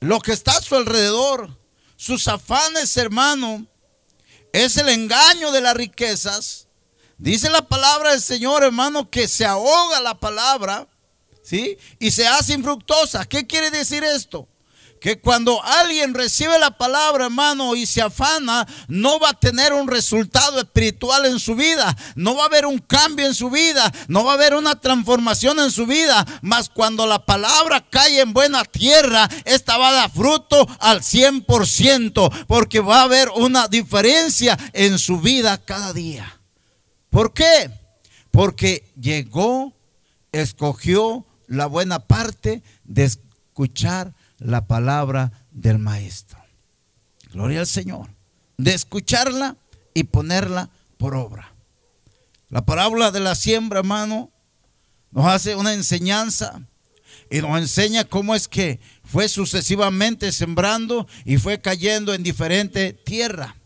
lo 0.01 0.19
que 0.19 0.33
está 0.33 0.53
a 0.53 0.63
su 0.63 0.75
alrededor. 0.75 1.55
Sus 1.97 2.27
afanes, 2.29 2.97
hermano, 2.97 3.67
es 4.55 4.79
el 4.79 4.89
engaño 4.89 5.53
de 5.53 5.61
las 5.61 5.77
riquezas. 5.77 6.67
Dice 7.19 7.51
la 7.51 7.61
palabra 7.61 8.13
del 8.13 8.23
Señor, 8.23 8.65
hermano, 8.65 9.11
que 9.11 9.29
se 9.29 9.45
ahoga 9.45 10.01
la 10.01 10.19
palabra, 10.19 10.89
¿sí? 11.47 11.79
Y 12.01 12.11
se 12.11 12.27
hace 12.27 12.55
infructuosa. 12.55 13.25
¿Qué 13.25 13.47
quiere 13.47 13.71
decir 13.71 14.03
esto? 14.03 14.49
que 14.99 15.21
cuando 15.21 15.63
alguien 15.63 16.15
recibe 16.15 16.59
la 16.59 16.71
palabra, 16.71 17.27
hermano, 17.27 17.77
y 17.77 17.85
se 17.85 18.01
afana, 18.01 18.67
no 18.89 19.21
va 19.21 19.29
a 19.29 19.39
tener 19.39 19.75
un 19.75 19.87
resultado 19.87 20.59
espiritual 20.59 21.27
en 21.27 21.39
su 21.39 21.55
vida, 21.55 21.95
no 22.15 22.35
va 22.35 22.45
a 22.45 22.47
haber 22.47 22.65
un 22.65 22.79
cambio 22.79 23.27
en 23.27 23.35
su 23.35 23.51
vida, 23.51 23.93
no 24.09 24.25
va 24.25 24.33
a 24.33 24.35
haber 24.35 24.55
una 24.55 24.81
transformación 24.81 25.61
en 25.61 25.71
su 25.71 25.85
vida, 25.85 26.27
mas 26.41 26.71
cuando 26.71 27.07
la 27.07 27.25
palabra 27.27 27.85
cae 27.89 28.21
en 28.21 28.33
buena 28.33 28.65
tierra, 28.65 29.29
esta 29.45 29.77
va 29.77 29.91
a 29.91 29.93
dar 29.93 30.11
fruto 30.11 30.67
al 30.81 31.03
100%, 31.03 32.47
porque 32.47 32.81
va 32.81 33.01
a 33.01 33.05
haber 33.05 33.29
una 33.37 33.69
diferencia 33.69 34.59
en 34.73 34.99
su 34.99 35.21
vida 35.21 35.63
cada 35.63 35.93
día. 35.93 36.41
¿Por 37.11 37.35
qué? 37.35 37.71
Porque 38.31 38.93
llegó, 38.99 39.75
escogió 40.33 41.26
la 41.47 41.67
buena 41.67 42.01
parte 42.01 42.63
de 42.85 43.05
escuchar 43.05 44.15
la 44.39 44.67
palabra 44.67 45.33
del 45.51 45.79
maestro. 45.79 46.39
Gloria 47.33 47.61
al 47.61 47.67
Señor. 47.67 48.11
De 48.57 48.75
escucharla 48.75 49.57
y 49.95 50.05
ponerla 50.05 50.71
por 50.99 51.15
obra. 51.15 51.53
La 52.49 52.65
parábola 52.65 53.11
de 53.11 53.21
la 53.21 53.35
siembra, 53.35 53.81
hermano, 53.81 54.31
nos 55.11 55.27
hace 55.27 55.57
una 55.57 55.75
enseñanza 55.75 56.63
y 57.31 57.41
nos 57.41 57.59
enseña 57.59 58.05
cómo 58.05 58.35
es 58.35 58.49
que 58.49 58.81
fue 59.05 59.29
sucesivamente 59.29 60.33
sembrando 60.33 61.07
y 61.25 61.39
fue 61.39 61.61
cayendo 61.61 62.15
en 62.15 62.23
diferente 62.23 62.93
tierra. 62.93 63.57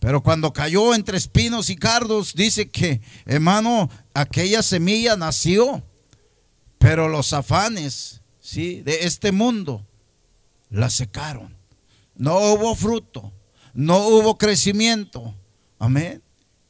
Pero 0.00 0.22
cuando 0.22 0.52
cayó 0.52 0.94
entre 0.94 1.16
espinos 1.16 1.70
y 1.70 1.76
cardos, 1.76 2.34
dice 2.34 2.70
que, 2.70 3.00
hermano, 3.24 3.90
aquella 4.12 4.62
semilla 4.62 5.16
nació, 5.16 5.82
pero 6.84 7.08
los 7.08 7.32
afanes 7.32 8.20
de 8.52 8.98
este 9.04 9.32
mundo 9.32 9.86
la 10.68 10.90
secaron. 10.90 11.56
No 12.14 12.36
hubo 12.52 12.76
fruto, 12.76 13.32
no 13.72 14.06
hubo 14.06 14.36
crecimiento. 14.36 15.34
Amén. 15.78 16.22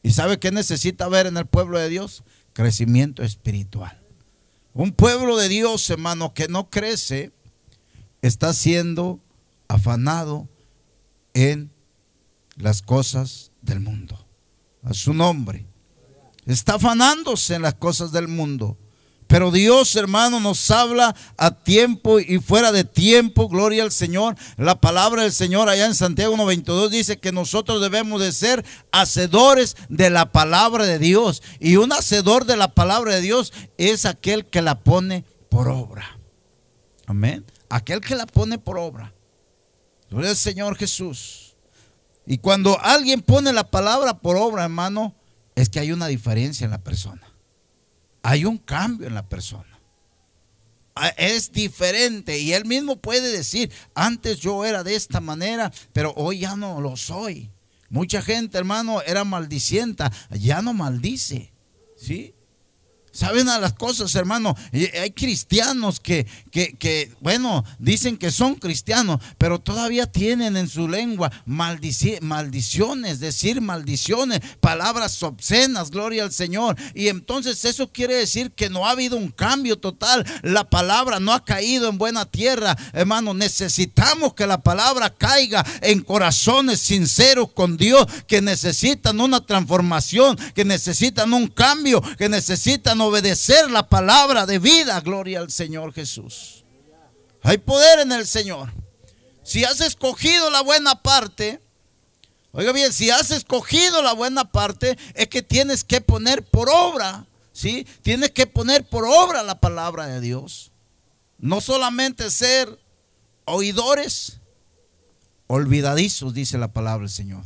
¿Y 0.05 0.13
sabe 0.13 0.39
qué 0.39 0.53
necesita 0.53 1.09
ver 1.09 1.27
en 1.27 1.37
el 1.37 1.47
pueblo 1.47 1.81
de 1.81 1.89
Dios? 1.89 2.23
Crecimiento 2.53 3.25
espiritual. 3.25 4.01
Un 4.73 4.93
pueblo 4.93 5.37
de 5.37 5.49
Dios, 5.49 5.91
hermano, 5.91 6.33
que 6.33 6.47
no 6.47 6.71
crece, 6.71 7.33
está 8.23 8.55
siendo 8.55 9.19
afanado 9.67 10.49
en 11.33 11.73
las 12.55 12.83
cosas 12.83 13.51
del 13.63 13.81
mundo. 13.81 14.29
A 14.85 14.95
su 14.95 15.13
nombre. 15.13 15.67
Está 16.47 16.75
afanándose 16.75 17.57
en 17.57 17.63
las 17.63 17.75
cosas 17.75 18.13
del 18.13 18.29
mundo. 18.29 18.79
Pero 19.27 19.51
Dios, 19.51 19.97
hermano, 19.97 20.39
nos 20.39 20.71
habla 20.71 21.17
a 21.37 21.51
tiempo 21.51 22.21
y 22.21 22.39
fuera 22.39 22.73
de 22.73 22.85
tiempo. 22.85 23.49
Gloria 23.49 23.83
al 23.83 23.93
Señor. 23.93 24.37
La 24.57 24.81
palabra 24.81 25.23
del 25.23 25.33
Señor 25.33 25.69
allá 25.69 25.87
en 25.87 25.95
Santiago 25.95 26.37
1.22 26.37 26.91
dice 26.91 27.19
que 27.19 27.33
nosotros 27.33 27.81
debemos 27.81 28.21
de 28.21 28.33
ser 28.33 28.65
hacedores 28.93 29.77
de 29.89 30.11
la 30.11 30.31
palabra 30.31 30.85
de 30.85 30.99
Dios. 30.99 31.43
Y 31.59 31.77
un 31.77 31.93
hacedor 31.93 32.45
de 32.45 32.57
la 32.57 32.75
palabra 32.75 33.15
de 33.15 33.23
Dios 33.23 33.53
es 33.79 34.05
aquel 34.05 34.47
que 34.47 34.63
la 34.63 34.81
pone 34.81 35.25
por 35.49 35.69
obra. 35.69 36.19
Amén. 37.07 37.45
Aquel 37.71 38.01
que 38.01 38.15
la 38.15 38.27
pone 38.27 38.59
por 38.59 38.79
obra. 38.79 39.15
Gloria 40.11 40.31
al 40.31 40.37
Señor 40.37 40.77
Jesús. 40.77 41.57
Y 42.27 42.39
cuando 42.39 42.79
alguien 42.81 43.23
pone 43.23 43.53
la 43.53 43.71
palabra 43.71 44.19
por 44.19 44.37
obra, 44.37 44.65
hermano, 44.65 45.15
es 45.55 45.69
que 45.69 45.81
hay 45.81 45.93
una 45.93 46.07
diferencia 46.07 46.65
en 46.65 46.71
la 46.71 46.83
persona 46.83 47.34
hay 48.25 48.47
un 48.47 48.57
cambio 48.57 49.07
en 49.07 49.15
la 49.15 49.29
persona. 49.29 49.79
Ah, 50.97 51.09
es 51.19 51.53
diferente 51.53 52.39
y 52.39 52.55
él 52.55 52.65
mismo 52.65 52.97
puede 52.97 53.31
decir, 53.31 53.71
antes 53.95 54.41
yo 54.41 54.65
era 54.65 54.83
de 54.83 54.95
esta 54.95 55.21
manera, 55.21 55.71
pero 55.93 56.15
hoy 56.17 56.41
ya 56.41 56.57
no 56.57 56.81
lo 56.81 56.97
soy. 56.97 57.51
Mucha 57.91 58.23
gente, 58.23 58.57
hermano, 58.57 59.03
era 59.03 59.25
maldicienta, 59.25 60.11
ya 60.31 60.63
no 60.63 60.73
maldice. 60.73 61.53
¿Sí? 61.97 62.34
¿Saben 63.15 63.49
a 63.49 63.61
las 63.61 63.75
cosas, 63.75 64.13
hermano? 64.17 64.57
Hay 64.73 65.13
cristianos 65.13 66.01
que, 66.01 66.27
que, 66.51 67.13
bueno, 67.21 67.65
dicen 67.79 68.17
que 68.17 68.33
son 68.33 68.57
cristianos, 68.57 69.21
pero 69.39 69.61
todavía 69.61 70.07
tienen 70.07 70.57
en 70.57 70.69
su 70.69 70.89
lengua 70.89 71.31
maldiciones, 71.47 73.21
decir 73.21 73.61
maldiciones, 73.61 74.41
palabras 74.59 75.23
obscenas, 75.23 75.93
gloria 75.93 76.25
al 76.25 76.33
Señor. 76.33 76.77
Y 76.93 77.07
entonces 77.07 77.65
eso 77.65 77.93
quiere 77.93 78.15
decir 78.17 78.51
que 78.51 78.69
no 78.69 78.85
ha 78.85 78.91
habido 78.91 79.17
un 79.17 79.31
cambio 79.31 79.79
total. 79.79 80.27
La 80.43 80.69
palabra 80.69 81.21
no 81.21 81.33
ha 81.33 81.45
caído 81.45 81.89
en 81.89 81.99
buena 81.99 82.27
tierra, 82.27 82.77
hermano. 82.93 83.33
Necesitamos 83.33 84.35
que 84.35 84.49
la 84.49 84.61
palabra 84.61 85.15
caiga 85.15 85.65
en 85.83 86.01
corazones 86.01 86.81
sinceros 86.81 87.53
con 87.53 87.77
Dios, 87.77 88.09
que 88.27 88.43
necesitan 88.43 89.21
una 89.21 89.47
transformación, 89.47 90.37
que 90.53 90.65
necesitan 90.65 91.33
un 91.33 91.47
cambio, 91.47 92.03
que 92.19 92.29
necesitan 92.29 93.04
obedecer 93.05 93.71
la 93.71 93.89
palabra 93.89 94.47
de 94.47 94.59
vida. 94.59 95.01
Gloria 95.01 95.41
al 95.41 95.51
Señor 95.51 95.93
Jesús. 95.93 96.65
Hay 97.43 97.59
poder 97.59 98.01
en 98.01 98.13
el 98.13 98.27
Señor. 98.27 98.73
Si 99.43 99.65
has 99.65 99.81
escogido 99.81 100.51
la 100.51 100.63
buena 100.63 101.03
parte, 101.03 101.61
oiga 102.53 102.73
bien, 102.73 102.93
si 102.93 103.11
has 103.11 103.31
escogido 103.31 104.03
la 104.03 104.15
buena 104.15 104.51
parte, 104.51 104.97
es 105.15 105.29
que 105.29 105.43
tienes 105.43 105.85
que 105.85 106.01
poner 106.01 106.43
por 106.43 106.71
obra, 106.71 107.27
¿sí? 107.53 107.87
Tienes 108.03 108.31
que 108.31 108.47
poner 108.47 108.89
por 108.89 109.05
obra 109.05 109.43
la 109.43 109.61
palabra 109.61 110.07
de 110.07 110.21
Dios. 110.21 110.73
No 111.39 111.61
solamente 111.61 112.31
ser 112.31 112.79
oidores, 113.45 114.41
olvidadizos, 115.47 116.33
dice 116.33 116.57
la 116.57 116.73
palabra 116.73 117.01
del 117.01 117.11
Señor. 117.11 117.45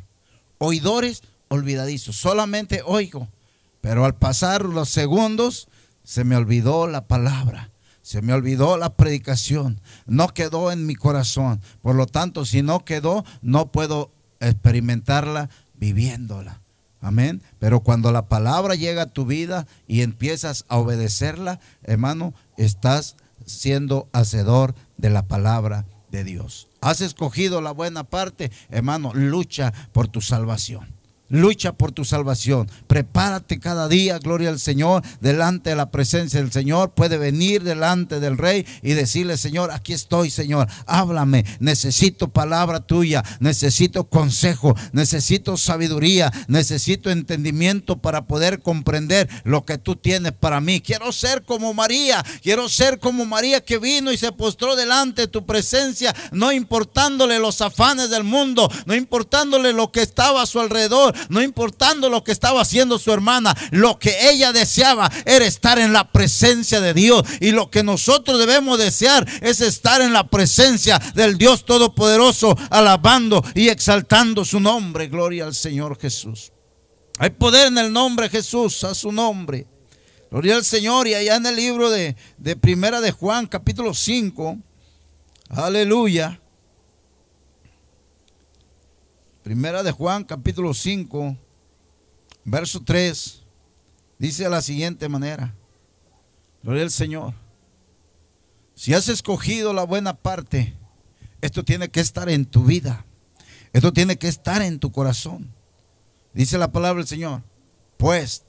Oidores, 0.58 1.22
olvidadizos. 1.48 2.16
Solamente 2.16 2.82
oigo. 2.84 3.28
Pero 3.80 4.04
al 4.04 4.16
pasar 4.16 4.64
los 4.64 4.88
segundos, 4.88 5.68
se 6.02 6.25
me 6.25 6.37
olvidó 6.37 6.87
la 6.87 7.06
palabra. 7.06 7.70
Se 8.02 8.23
me 8.23 8.32
olvidó 8.32 8.78
la 8.78 8.97
predicación. 8.97 9.80
No 10.06 10.28
quedó 10.28 10.73
en 10.73 10.87
mi 10.87 10.94
corazón. 10.94 11.61
Por 11.82 11.94
lo 11.94 12.06
tanto, 12.06 12.47
si 12.47 12.62
no 12.62 12.85
quedó, 12.85 13.25
no 13.42 13.70
puedo 13.70 14.11
experimentarla 14.40 15.50
viviéndola. 15.75 16.62
Amén. 17.00 17.42
Pero 17.58 17.80
cuando 17.80 18.11
la 18.11 18.28
palabra 18.28 18.75
llega 18.75 19.02
a 19.02 19.12
tu 19.12 19.26
vida 19.26 19.66
y 19.87 20.00
empiezas 20.02 20.64
a 20.68 20.78
obedecerla, 20.78 21.61
hermano, 21.82 22.35
estás 22.56 23.16
siendo 23.44 24.08
hacedor 24.12 24.75
de 24.97 25.11
la 25.11 25.26
palabra 25.26 25.87
de 26.11 26.25
Dios. 26.25 26.68
Has 26.80 27.00
escogido 27.00 27.61
la 27.61 27.73
buena 27.73 28.04
parte, 28.04 28.50
hermano, 28.70 29.12
lucha 29.14 29.73
por 29.92 30.08
tu 30.08 30.20
salvación. 30.20 30.98
Lucha 31.28 31.73
por 31.73 31.92
tu 31.92 32.04
salvación. 32.04 32.70
Prepárate 32.87 33.61
cada 33.61 33.87
día, 33.88 34.18
gloria 34.18 34.49
al 34.49 34.58
Señor, 34.58 35.02
delante 35.20 35.70
de 35.70 35.76
la 35.76 35.90
presencia 35.90 36.40
del 36.40 36.52
Señor. 36.52 36.94
Puede 36.94 37.18
venir 37.18 37.62
delante 37.62 38.18
del 38.18 38.38
Rey 38.38 38.64
y 38.82 38.94
decirle, 38.94 39.37
Señor, 39.37 39.70
aquí 39.70 39.92
estoy, 39.92 40.30
Señor. 40.30 40.68
Háblame. 40.87 41.44
Necesito 41.61 42.28
palabra 42.28 42.80
tuya. 42.80 43.23
Necesito 43.40 44.04
consejo. 44.04 44.75
Necesito 44.92 45.56
sabiduría. 45.58 46.32
Necesito 46.49 47.11
entendimiento 47.11 47.99
para 47.99 48.26
poder 48.26 48.62
comprender 48.62 49.28
lo 49.44 49.66
que 49.66 49.76
tú 49.76 49.97
tienes 49.97 50.32
para 50.32 50.61
mí. 50.62 50.80
Quiero 50.80 51.12
ser 51.12 51.42
como 51.42 51.75
María. 51.75 52.25
Quiero 52.42 52.68
ser 52.70 52.99
como 52.99 53.26
María 53.26 53.61
que 53.61 53.78
vino 53.78 54.11
y 54.12 54.16
se 54.16 54.32
postró 54.32 54.76
delante 54.76 55.23
de 55.23 55.28
tu 55.28 55.44
presencia, 55.44 56.14
no 56.32 56.52
importándole 56.52 57.38
los 57.38 57.61
afanes 57.61 58.11
del 58.11 58.25
mundo, 58.25 58.70
no 58.87 58.94
importándole 58.94 59.73
lo 59.73 59.92
que 59.92 60.02
estaba 60.02 60.42
a 60.42 60.47
su 60.47 60.61
alrededor 60.61 61.14
no 61.28 61.42
importando 61.42 62.08
lo 62.08 62.25
que 62.25 62.32
estaba 62.32 62.60
haciendo 62.60 62.98
su 62.98 63.12
hermana, 63.12 63.56
lo 63.70 63.98
que 63.98 64.30
ella 64.30 64.52
deseaba 64.52 65.10
era 65.25 65.44
estar 65.44 65.78
en 65.78 65.92
la 65.92 66.10
presencia 66.10 66.80
de 66.80 66.94
Dios. 66.94 67.22
Y 67.40 67.50
lo 67.50 67.70
que 67.70 67.82
nosotros 67.82 68.38
debemos 68.38 68.78
desear 68.78 69.26
es 69.40 69.60
estar 69.60 70.00
en 70.00 70.12
la 70.12 70.28
presencia 70.28 70.98
del 71.14 71.38
Dios 71.38 71.64
Todopoderoso, 71.64 72.56
alabando 72.70 73.44
y 73.54 73.68
exaltando 73.68 74.44
su 74.44 74.60
nombre. 74.60 75.08
Gloria 75.08 75.44
al 75.44 75.54
Señor 75.54 75.98
Jesús. 75.98 76.52
Hay 77.18 77.30
poder 77.30 77.68
en 77.68 77.78
el 77.78 77.92
nombre 77.92 78.26
de 78.26 78.30
Jesús, 78.30 78.84
a 78.84 78.94
su 78.94 79.10
nombre. 79.10 79.66
Gloria 80.30 80.56
al 80.56 80.64
Señor. 80.64 81.08
Y 81.08 81.14
allá 81.14 81.37
en 81.37 81.46
el 81.46 81.56
libro 81.56 81.90
de, 81.90 82.16
de 82.37 82.56
Primera 82.56 83.00
de 83.00 83.10
Juan, 83.10 83.46
capítulo 83.46 83.94
5. 83.94 84.58
Aleluya. 85.50 86.40
Primera 89.49 89.83
de 89.83 89.93
Juan, 89.93 90.25
capítulo 90.25 90.75
5, 90.75 91.35
verso 92.45 92.83
3, 92.85 93.45
dice 94.19 94.43
de 94.43 94.50
la 94.50 94.61
siguiente 94.61 95.09
manera. 95.09 95.55
Gloria 96.62 96.83
al 96.83 96.90
Señor. 96.90 97.33
Si 98.75 98.93
has 98.93 99.09
escogido 99.09 99.73
la 99.73 99.85
buena 99.85 100.12
parte, 100.12 100.76
esto 101.40 101.64
tiene 101.64 101.88
que 101.88 102.00
estar 102.00 102.28
en 102.28 102.45
tu 102.45 102.64
vida. 102.64 103.07
Esto 103.73 103.90
tiene 103.90 104.19
que 104.19 104.28
estar 104.28 104.61
en 104.61 104.78
tu 104.78 104.93
corazón. 104.93 105.50
Dice 106.35 106.59
la 106.59 106.71
palabra 106.71 106.99
del 106.99 107.09
Señor. 107.09 107.43
Pues 107.97 108.45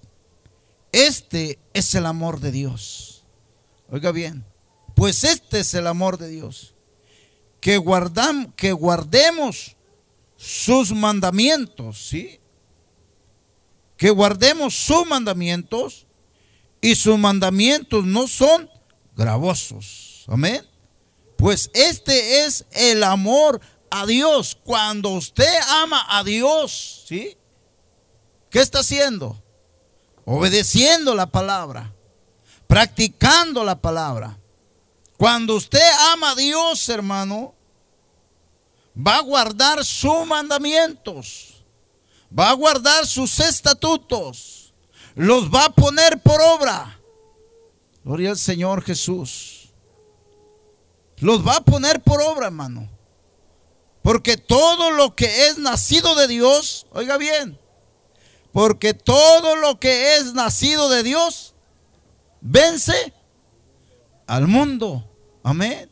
este 0.92 1.60
es 1.74 1.96
el 1.96 2.08
amor 2.08 2.42
de 2.42 2.52
Dios. 2.52 3.26
Oiga 3.90 4.12
bien. 4.12 4.44
Pues 4.98 5.24
este 5.24 5.62
es 5.62 5.74
el 5.76 5.88
amor 5.88 6.18
de 6.18 6.28
Dios. 6.28 6.76
Que, 7.62 7.78
guardam, 7.78 8.52
que 8.52 8.74
guardemos 8.74 9.78
sus 10.40 10.94
mandamientos, 10.94 11.98
¿sí? 11.98 12.40
Que 13.98 14.10
guardemos 14.10 14.74
sus 14.74 15.06
mandamientos 15.06 16.08
y 16.80 16.96
sus 16.96 17.20
mandamientos 17.20 18.06
no 18.06 18.26
son 18.26 18.70
gravosos. 19.18 20.24
Amén. 20.28 20.66
Pues 21.36 21.70
este 21.74 22.46
es 22.46 22.66
el 22.72 23.04
amor 23.04 23.60
a 23.92 24.06
Dios. 24.06 24.58
Cuando 24.64 25.10
usted 25.10 25.54
ama 25.68 26.06
a 26.08 26.24
Dios, 26.24 27.04
¿sí? 27.06 27.36
¿Qué 28.50 28.62
está 28.62 28.80
haciendo? 28.80 29.44
Obedeciendo 30.24 31.16
la 31.16 31.26
palabra, 31.26 31.94
practicando 32.66 33.66
la 33.66 33.82
palabra. 33.82 34.40
Cuando 35.18 35.56
usted 35.56 35.86
ama 36.14 36.32
a 36.32 36.36
Dios, 36.36 36.88
hermano, 36.88 37.56
va 39.00 39.18
a 39.18 39.22
guardar 39.22 39.86
sus 39.86 40.26
mandamientos, 40.26 41.64
va 42.38 42.50
a 42.50 42.54
guardar 42.54 43.06
sus 43.06 43.40
estatutos, 43.40 44.74
los 45.16 45.50
va 45.50 45.66
a 45.66 45.70
poner 45.70 46.22
por 46.22 46.42
obra. 46.42 47.00
Gloria 48.04 48.32
al 48.32 48.38
Señor 48.38 48.84
Jesús. 48.84 49.70
Los 51.18 51.46
va 51.46 51.58
a 51.58 51.62
poner 51.62 52.02
por 52.02 52.22
obra, 52.22 52.48
hermano. 52.48 52.90
Porque 54.02 54.38
todo 54.38 54.92
lo 54.92 55.16
que 55.16 55.48
es 55.48 55.58
nacido 55.58 56.16
de 56.16 56.28
Dios, 56.28 56.88
oiga 56.92 57.18
bien, 57.18 57.60
porque 58.54 58.94
todo 58.94 59.58
lo 59.58 59.80
que 59.80 60.16
es 60.16 60.34
nacido 60.34 60.90
de 60.90 61.04
Dios 61.04 61.54
vence 62.42 63.14
al 64.26 64.48
mundo. 64.48 65.06
Amén. 65.44 65.90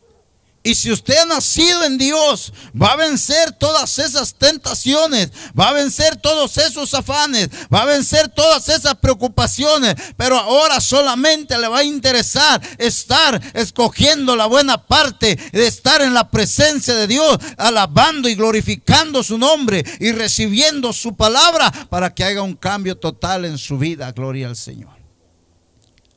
Y 0.68 0.76
si 0.76 0.92
usted 0.92 1.16
ha 1.18 1.26
nacido 1.26 1.86
en 1.86 1.98
Dios, 1.98 2.52
va 2.80 2.88
a 2.88 2.96
vencer 2.98 3.54
todas 3.54 4.00
esas 4.00 4.34
tentaciones, 4.34 5.32
va 5.58 5.70
a 5.70 5.74
vencer 5.74 6.18
todos 6.18 6.58
esos 6.58 6.94
afanes, 6.94 7.48
va 7.74 7.84
a 7.84 7.86
vencer 7.86 8.28
todas 8.28 8.68
esas 8.68 8.96
preocupaciones. 8.96 9.96
Pero 10.18 10.38
ahora 10.38 10.82
solamente 10.82 11.58
le 11.58 11.70
va 11.70 11.78
a 11.78 11.84
interesar 11.86 12.62
estar 12.80 13.42
escogiendo 13.54 14.36
la 14.36 14.48
buena 14.48 14.86
parte 14.86 15.40
de 15.54 15.68
estar 15.68 16.02
en 16.02 16.14
la 16.14 16.30
presencia 16.30 16.94
de 16.96 17.08
Dios, 17.08 17.38
alabando 17.58 18.28
y 18.28 18.36
glorificando 18.36 19.24
su 19.24 19.38
nombre 19.38 19.86
y 20.02 20.12
recibiendo 20.12 20.92
su 20.92 21.16
palabra 21.16 21.72
para 21.90 22.14
que 22.14 22.26
haga 22.26 22.42
un 22.42 22.56
cambio 22.56 22.98
total 22.98 23.46
en 23.46 23.58
su 23.58 23.78
vida. 23.78 24.12
Gloria 24.12 24.50
al 24.50 24.58
Señor. 24.58 24.98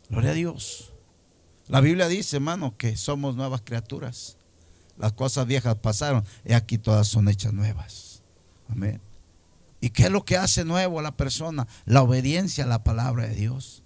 Gloria 0.09 0.33
a 0.33 0.35
Dios. 0.35 0.91
La 1.69 1.81
Biblia 1.81 2.09
dice, 2.09 2.39
hermano, 2.39 2.77
que 2.77 2.97
somos 2.97 3.37
nuevas 3.37 3.61
criaturas. 3.61 4.39
Las 5.01 5.15
cosas 5.15 5.47
viejas 5.47 5.77
pasaron 5.77 6.25
y 6.45 6.53
aquí 6.53 6.77
todas 6.77 7.09
son 7.09 7.29
hechas 7.29 7.55
nuevas. 7.55 8.23
Amén. 8.69 9.01
¿Y 9.81 9.91
qué 9.91 10.05
es 10.05 10.11
lo 10.11 10.27
que 10.27 10.37
hace 10.37 10.63
nuevo 10.65 11.01
a 11.01 11.03
la 11.03 11.17
persona? 11.17 11.67
La 11.87 12.03
obediencia 12.03 12.65
a 12.65 12.67
la 12.67 12.85
palabra 12.85 13.27
de 13.27 13.35
Dios. 13.35 13.83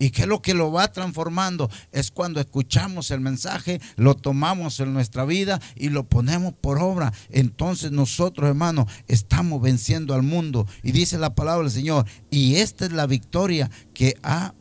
¿Y 0.00 0.10
qué 0.10 0.22
es 0.22 0.28
lo 0.28 0.42
que 0.42 0.54
lo 0.54 0.72
va 0.72 0.90
transformando? 0.90 1.70
Es 1.92 2.10
cuando 2.10 2.40
escuchamos 2.40 3.12
el 3.12 3.20
mensaje, 3.20 3.80
lo 3.96 4.16
tomamos 4.16 4.80
en 4.80 4.92
nuestra 4.92 5.24
vida 5.24 5.60
y 5.76 5.90
lo 5.90 6.08
ponemos 6.08 6.52
por 6.54 6.78
obra. 6.82 7.12
Entonces 7.28 7.92
nosotros, 7.92 8.48
hermanos, 8.48 8.90
estamos 9.06 9.62
venciendo 9.62 10.14
al 10.14 10.22
mundo. 10.22 10.66
Y 10.82 10.90
dice 10.90 11.16
la 11.16 11.36
palabra 11.36 11.62
del 11.62 11.70
Señor, 11.70 12.06
y 12.28 12.56
esta 12.56 12.86
es 12.86 12.92
la 12.92 13.06
victoria 13.06 13.70
que 13.94 14.16
ha, 14.24 14.54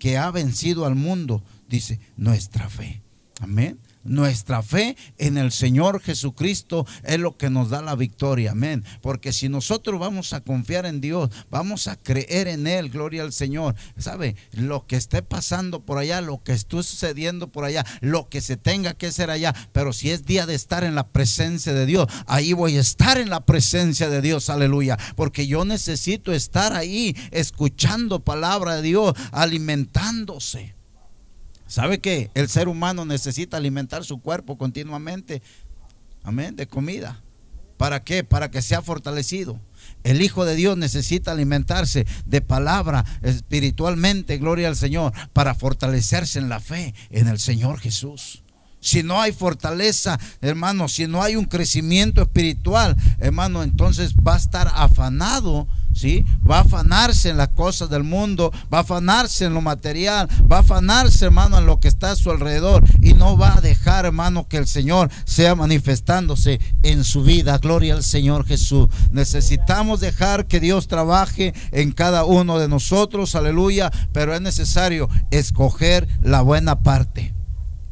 que 0.00 0.18
ha 0.18 0.32
vencido 0.32 0.84
al 0.84 0.96
mundo. 0.96 1.44
Dice, 1.68 2.00
nuestra 2.16 2.68
fe. 2.68 3.02
Amén. 3.40 3.78
Nuestra 4.08 4.62
fe 4.62 4.96
en 5.18 5.36
el 5.36 5.52
Señor 5.52 6.00
Jesucristo 6.00 6.86
es 7.04 7.18
lo 7.18 7.36
que 7.36 7.50
nos 7.50 7.70
da 7.70 7.82
la 7.82 7.94
victoria, 7.94 8.52
amén. 8.52 8.84
Porque 9.02 9.32
si 9.32 9.48
nosotros 9.48 10.00
vamos 10.00 10.32
a 10.32 10.40
confiar 10.40 10.86
en 10.86 11.00
Dios, 11.00 11.30
vamos 11.50 11.88
a 11.88 11.96
creer 11.96 12.48
en 12.48 12.66
Él, 12.66 12.88
gloria 12.88 13.22
al 13.22 13.32
Señor. 13.32 13.74
¿Sabe? 13.98 14.36
Lo 14.52 14.86
que 14.86 14.96
esté 14.96 15.22
pasando 15.22 15.80
por 15.84 15.98
allá, 15.98 16.20
lo 16.20 16.42
que 16.42 16.52
esté 16.52 16.82
sucediendo 16.82 17.52
por 17.52 17.64
allá, 17.64 17.84
lo 18.00 18.28
que 18.28 18.40
se 18.40 18.56
tenga 18.56 18.94
que 18.94 19.08
hacer 19.08 19.30
allá, 19.30 19.54
pero 19.72 19.92
si 19.92 20.10
es 20.10 20.24
día 20.24 20.46
de 20.46 20.54
estar 20.54 20.84
en 20.84 20.94
la 20.94 21.08
presencia 21.08 21.74
de 21.74 21.86
Dios, 21.86 22.06
ahí 22.26 22.52
voy 22.52 22.76
a 22.76 22.80
estar 22.80 23.18
en 23.18 23.30
la 23.30 23.44
presencia 23.44 24.08
de 24.08 24.22
Dios, 24.22 24.50
aleluya. 24.50 24.98
Porque 25.16 25.46
yo 25.46 25.64
necesito 25.64 26.32
estar 26.32 26.72
ahí 26.72 27.14
escuchando 27.30 28.20
palabra 28.20 28.76
de 28.76 28.82
Dios, 28.82 29.14
alimentándose. 29.32 30.77
¿Sabe 31.68 32.00
qué? 32.00 32.30
El 32.34 32.48
ser 32.48 32.66
humano 32.66 33.04
necesita 33.04 33.58
alimentar 33.58 34.02
su 34.02 34.20
cuerpo 34.20 34.56
continuamente. 34.56 35.42
Amén, 36.24 36.56
de 36.56 36.66
comida. 36.66 37.22
¿Para 37.76 38.02
qué? 38.02 38.24
Para 38.24 38.50
que 38.50 38.62
sea 38.62 38.82
fortalecido. 38.82 39.60
El 40.02 40.22
Hijo 40.22 40.46
de 40.46 40.56
Dios 40.56 40.78
necesita 40.78 41.32
alimentarse 41.32 42.06
de 42.24 42.40
palabra 42.40 43.04
espiritualmente, 43.22 44.38
gloria 44.38 44.68
al 44.68 44.76
Señor, 44.76 45.12
para 45.32 45.54
fortalecerse 45.54 46.38
en 46.38 46.48
la 46.48 46.58
fe 46.58 46.94
en 47.10 47.28
el 47.28 47.38
Señor 47.38 47.78
Jesús. 47.78 48.42
Si 48.80 49.02
no 49.02 49.20
hay 49.20 49.32
fortaleza, 49.32 50.18
hermano, 50.40 50.88
si 50.88 51.06
no 51.06 51.22
hay 51.22 51.36
un 51.36 51.44
crecimiento 51.44 52.22
espiritual, 52.22 52.96
hermano, 53.18 53.62
entonces 53.62 54.14
va 54.14 54.34
a 54.34 54.38
estar 54.38 54.70
afanado 54.74 55.68
¿sí? 55.98 56.24
Va 56.48 56.58
a 56.58 56.62
afanarse 56.62 57.30
en 57.30 57.36
las 57.36 57.48
cosas 57.48 57.90
del 57.90 58.04
mundo, 58.04 58.52
va 58.72 58.78
a 58.78 58.80
afanarse 58.82 59.44
en 59.44 59.54
lo 59.54 59.60
material, 59.60 60.28
va 60.50 60.58
a 60.58 60.60
afanarse, 60.60 61.24
hermano, 61.24 61.58
en 61.58 61.66
lo 61.66 61.80
que 61.80 61.88
está 61.88 62.12
a 62.12 62.16
su 62.16 62.30
alrededor 62.30 62.84
y 63.02 63.14
no 63.14 63.36
va 63.36 63.56
a 63.56 63.60
dejar, 63.60 64.06
hermano, 64.06 64.46
que 64.48 64.58
el 64.58 64.66
Señor 64.66 65.10
sea 65.24 65.54
manifestándose 65.54 66.60
en 66.82 67.04
su 67.04 67.22
vida. 67.22 67.58
Gloria 67.58 67.94
al 67.94 68.04
Señor 68.04 68.46
Jesús. 68.46 68.88
Necesitamos 69.10 70.00
dejar 70.00 70.46
que 70.46 70.60
Dios 70.60 70.88
trabaje 70.88 71.52
en 71.72 71.92
cada 71.92 72.24
uno 72.24 72.58
de 72.58 72.68
nosotros, 72.68 73.34
aleluya, 73.34 73.90
pero 74.12 74.34
es 74.34 74.40
necesario 74.40 75.08
escoger 75.30 76.08
la 76.22 76.42
buena 76.42 76.80
parte. 76.82 77.34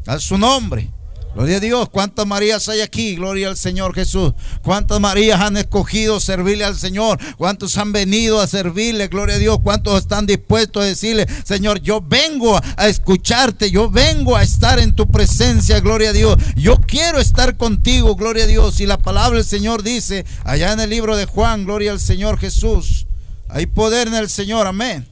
A 0.07 0.19
su 0.21 0.39
nombre. 0.39 0.96
Gloria 1.37 1.59
a 1.59 1.61
Dios. 1.61 1.91
¿Cuántas 1.91 2.27
Marías 2.27 2.67
hay 2.71 2.81
aquí? 2.81 3.15
Gloria 3.15 3.49
al 3.49 3.59
Señor 3.59 3.95
Jesús. 3.95 4.33
¿Cuántas 4.63 4.99
Marías 5.01 5.39
han 5.39 5.59
escogido 5.59 6.19
servirle 6.19 6.65
al 6.65 6.79
Señor? 6.79 7.19
¿Cuántos 7.37 7.77
han 7.77 7.93
venido 7.93 8.41
a 8.41 8.47
servirle? 8.47 9.09
Gloria 9.09 9.35
a 9.35 9.39
Dios. 9.39 9.59
¿Cuántos 9.63 9.99
están 9.99 10.25
dispuestos 10.25 10.83
a 10.83 10.87
decirle, 10.87 11.27
Señor, 11.45 11.83
yo 11.83 12.01
vengo 12.01 12.59
a 12.59 12.89
escucharte, 12.89 13.71
yo 13.71 13.91
vengo 13.91 14.35
a 14.35 14.43
estar 14.43 14.79
en 14.79 14.97
tu 14.97 15.09
presencia, 15.09 15.79
gloria 15.81 16.09
a 16.09 16.13
Dios. 16.15 16.39
Yo 16.57 16.79
quiero 16.79 17.19
estar 17.19 17.59
contigo, 17.59 18.17
gloria 18.17 18.45
a 18.45 18.47
Dios. 18.47 18.81
Y 18.81 18.87
la 18.87 18.97
palabra 18.97 19.37
del 19.37 19.47
Señor 19.47 19.83
dice, 19.83 20.25
allá 20.43 20.73
en 20.73 20.81
el 20.81 20.89
libro 20.89 21.19
de 21.19 21.27
Juan, 21.27 21.67
gloria 21.67 21.93
al 21.93 22.01
Señor 22.01 22.39
Jesús. 22.39 23.07
Hay 23.51 23.67
poder 23.67 24.09
en 24.09 24.15
el 24.15 24.31
Señor, 24.31 24.67
amén. 24.67 25.07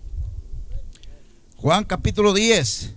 Juan 1.58 1.84
capítulo 1.84 2.32
10. 2.32 2.94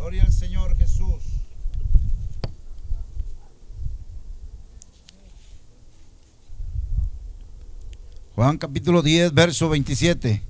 Gloria 0.00 0.22
al 0.22 0.32
Señor 0.32 0.74
Jesús. 0.78 1.42
Juan 8.34 8.56
capítulo 8.56 9.02
10, 9.02 9.34
verso 9.34 9.68
27. 9.68 10.42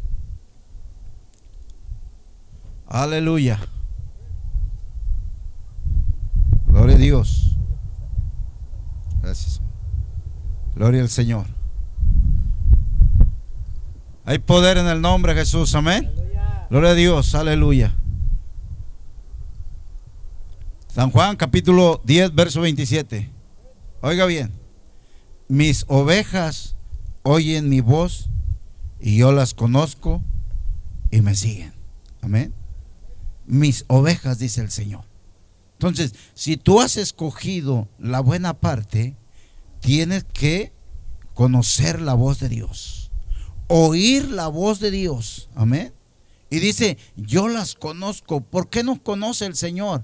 Aleluya. 2.86 3.58
Gloria 6.68 6.94
a 6.94 6.98
Dios. 7.00 7.56
Gracias. 9.20 9.60
Gloria 10.76 11.02
al 11.02 11.08
Señor. 11.08 11.46
Hay 14.24 14.38
poder 14.38 14.78
en 14.78 14.86
el 14.86 15.00
nombre 15.00 15.34
de 15.34 15.40
Jesús. 15.40 15.74
Amén. 15.74 16.08
Gloria 16.70 16.90
a 16.90 16.94
Dios. 16.94 17.34
Aleluya. 17.34 17.99
San 21.00 21.12
Juan 21.12 21.36
capítulo 21.36 22.02
10, 22.04 22.34
verso 22.34 22.60
27. 22.60 23.30
Oiga 24.02 24.26
bien. 24.26 24.52
Mis 25.48 25.86
ovejas 25.88 26.76
oyen 27.22 27.70
mi 27.70 27.80
voz 27.80 28.28
y 29.00 29.16
yo 29.16 29.32
las 29.32 29.54
conozco 29.54 30.22
y 31.10 31.22
me 31.22 31.34
siguen. 31.36 31.72
Amén. 32.20 32.52
Mis 33.46 33.86
ovejas, 33.88 34.38
dice 34.40 34.60
el 34.60 34.70
Señor. 34.70 35.06
Entonces, 35.72 36.14
si 36.34 36.58
tú 36.58 36.82
has 36.82 36.98
escogido 36.98 37.88
la 37.98 38.20
buena 38.20 38.60
parte, 38.60 39.16
tienes 39.80 40.24
que 40.24 40.70
conocer 41.32 42.02
la 42.02 42.12
voz 42.12 42.40
de 42.40 42.50
Dios. 42.50 43.10
Oír 43.68 44.30
la 44.30 44.48
voz 44.48 44.80
de 44.80 44.90
Dios. 44.90 45.48
Amén. 45.54 45.94
Y 46.50 46.58
dice, 46.58 46.98
yo 47.16 47.48
las 47.48 47.74
conozco. 47.74 48.42
¿Por 48.42 48.68
qué 48.68 48.84
nos 48.84 49.00
conoce 49.00 49.46
el 49.46 49.56
Señor? 49.56 50.02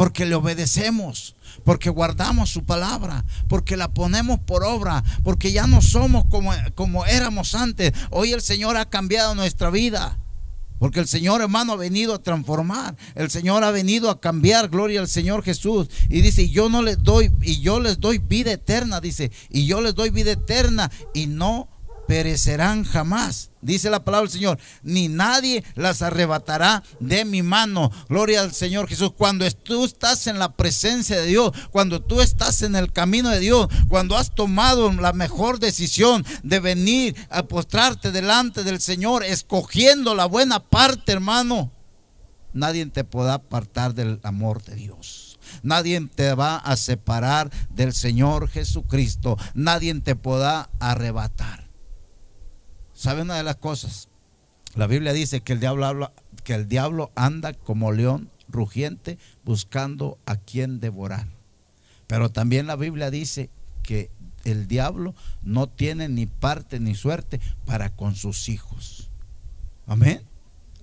Porque 0.00 0.24
le 0.24 0.34
obedecemos, 0.34 1.36
porque 1.62 1.90
guardamos 1.90 2.48
su 2.48 2.64
palabra, 2.64 3.26
porque 3.50 3.76
la 3.76 3.92
ponemos 3.92 4.40
por 4.40 4.64
obra, 4.64 5.04
porque 5.22 5.52
ya 5.52 5.66
no 5.66 5.82
somos 5.82 6.24
como, 6.30 6.52
como 6.74 7.04
éramos 7.04 7.54
antes. 7.54 7.92
Hoy 8.08 8.32
el 8.32 8.40
Señor 8.40 8.78
ha 8.78 8.88
cambiado 8.88 9.34
nuestra 9.34 9.68
vida. 9.68 10.18
Porque 10.78 11.00
el 11.00 11.06
Señor 11.06 11.42
hermano 11.42 11.74
ha 11.74 11.76
venido 11.76 12.14
a 12.14 12.22
transformar. 12.22 12.96
El 13.14 13.30
Señor 13.30 13.62
ha 13.62 13.72
venido 13.72 14.08
a 14.08 14.22
cambiar. 14.22 14.70
Gloria 14.70 15.00
al 15.00 15.08
Señor 15.08 15.42
Jesús. 15.42 15.88
Y 16.08 16.22
dice, 16.22 16.48
yo 16.48 16.70
no 16.70 16.80
les 16.80 17.02
doy, 17.02 17.30
y 17.42 17.60
yo 17.60 17.78
les 17.78 18.00
doy 18.00 18.16
vida 18.16 18.52
eterna. 18.52 19.02
Dice, 19.02 19.30
y 19.50 19.66
yo 19.66 19.82
les 19.82 19.94
doy 19.94 20.08
vida 20.08 20.32
eterna. 20.32 20.90
Y 21.12 21.26
no 21.26 21.68
perecerán 22.10 22.82
jamás. 22.82 23.52
Dice 23.62 23.88
la 23.88 24.02
palabra 24.02 24.26
del 24.26 24.32
Señor, 24.32 24.58
ni 24.82 25.06
nadie 25.06 25.62
las 25.76 26.02
arrebatará 26.02 26.82
de 26.98 27.24
mi 27.24 27.44
mano. 27.44 27.92
Gloria 28.08 28.40
al 28.40 28.52
Señor 28.52 28.88
Jesús. 28.88 29.12
Cuando 29.16 29.48
tú 29.48 29.84
estás 29.84 30.26
en 30.26 30.40
la 30.40 30.56
presencia 30.56 31.20
de 31.20 31.26
Dios, 31.26 31.52
cuando 31.70 32.02
tú 32.02 32.20
estás 32.20 32.62
en 32.62 32.74
el 32.74 32.92
camino 32.92 33.28
de 33.28 33.38
Dios, 33.38 33.68
cuando 33.88 34.16
has 34.16 34.34
tomado 34.34 34.90
la 34.90 35.12
mejor 35.12 35.60
decisión 35.60 36.26
de 36.42 36.58
venir 36.58 37.14
a 37.30 37.44
postrarte 37.44 38.10
delante 38.10 38.64
del 38.64 38.80
Señor, 38.80 39.22
escogiendo 39.22 40.16
la 40.16 40.26
buena 40.26 40.58
parte, 40.58 41.12
hermano, 41.12 41.70
nadie 42.52 42.86
te 42.86 43.04
podrá 43.04 43.34
apartar 43.34 43.94
del 43.94 44.18
amor 44.24 44.64
de 44.64 44.74
Dios. 44.74 45.38
Nadie 45.62 46.00
te 46.12 46.34
va 46.34 46.56
a 46.56 46.74
separar 46.76 47.52
del 47.70 47.92
Señor 47.92 48.48
Jesucristo. 48.48 49.38
Nadie 49.54 49.94
te 50.00 50.16
podrá 50.16 50.70
arrebatar. 50.80 51.69
¿Sabe 53.00 53.22
una 53.22 53.38
de 53.38 53.42
las 53.42 53.56
cosas? 53.56 54.10
La 54.74 54.86
Biblia 54.86 55.14
dice 55.14 55.40
que 55.40 55.54
el 55.54 55.60
diablo 55.60 55.86
habla, 55.86 56.12
que 56.44 56.52
el 56.52 56.68
diablo 56.68 57.10
anda 57.14 57.54
como 57.54 57.92
león 57.92 58.30
rugiente 58.46 59.16
buscando 59.42 60.18
a 60.26 60.36
quien 60.36 60.80
devorar. 60.80 61.26
Pero 62.06 62.30
también 62.30 62.66
la 62.66 62.76
Biblia 62.76 63.10
dice 63.10 63.48
que 63.82 64.10
el 64.44 64.68
diablo 64.68 65.14
no 65.42 65.66
tiene 65.66 66.10
ni 66.10 66.26
parte 66.26 66.78
ni 66.78 66.94
suerte 66.94 67.40
para 67.64 67.88
con 67.88 68.16
sus 68.16 68.50
hijos. 68.50 69.08
Amén. 69.86 70.20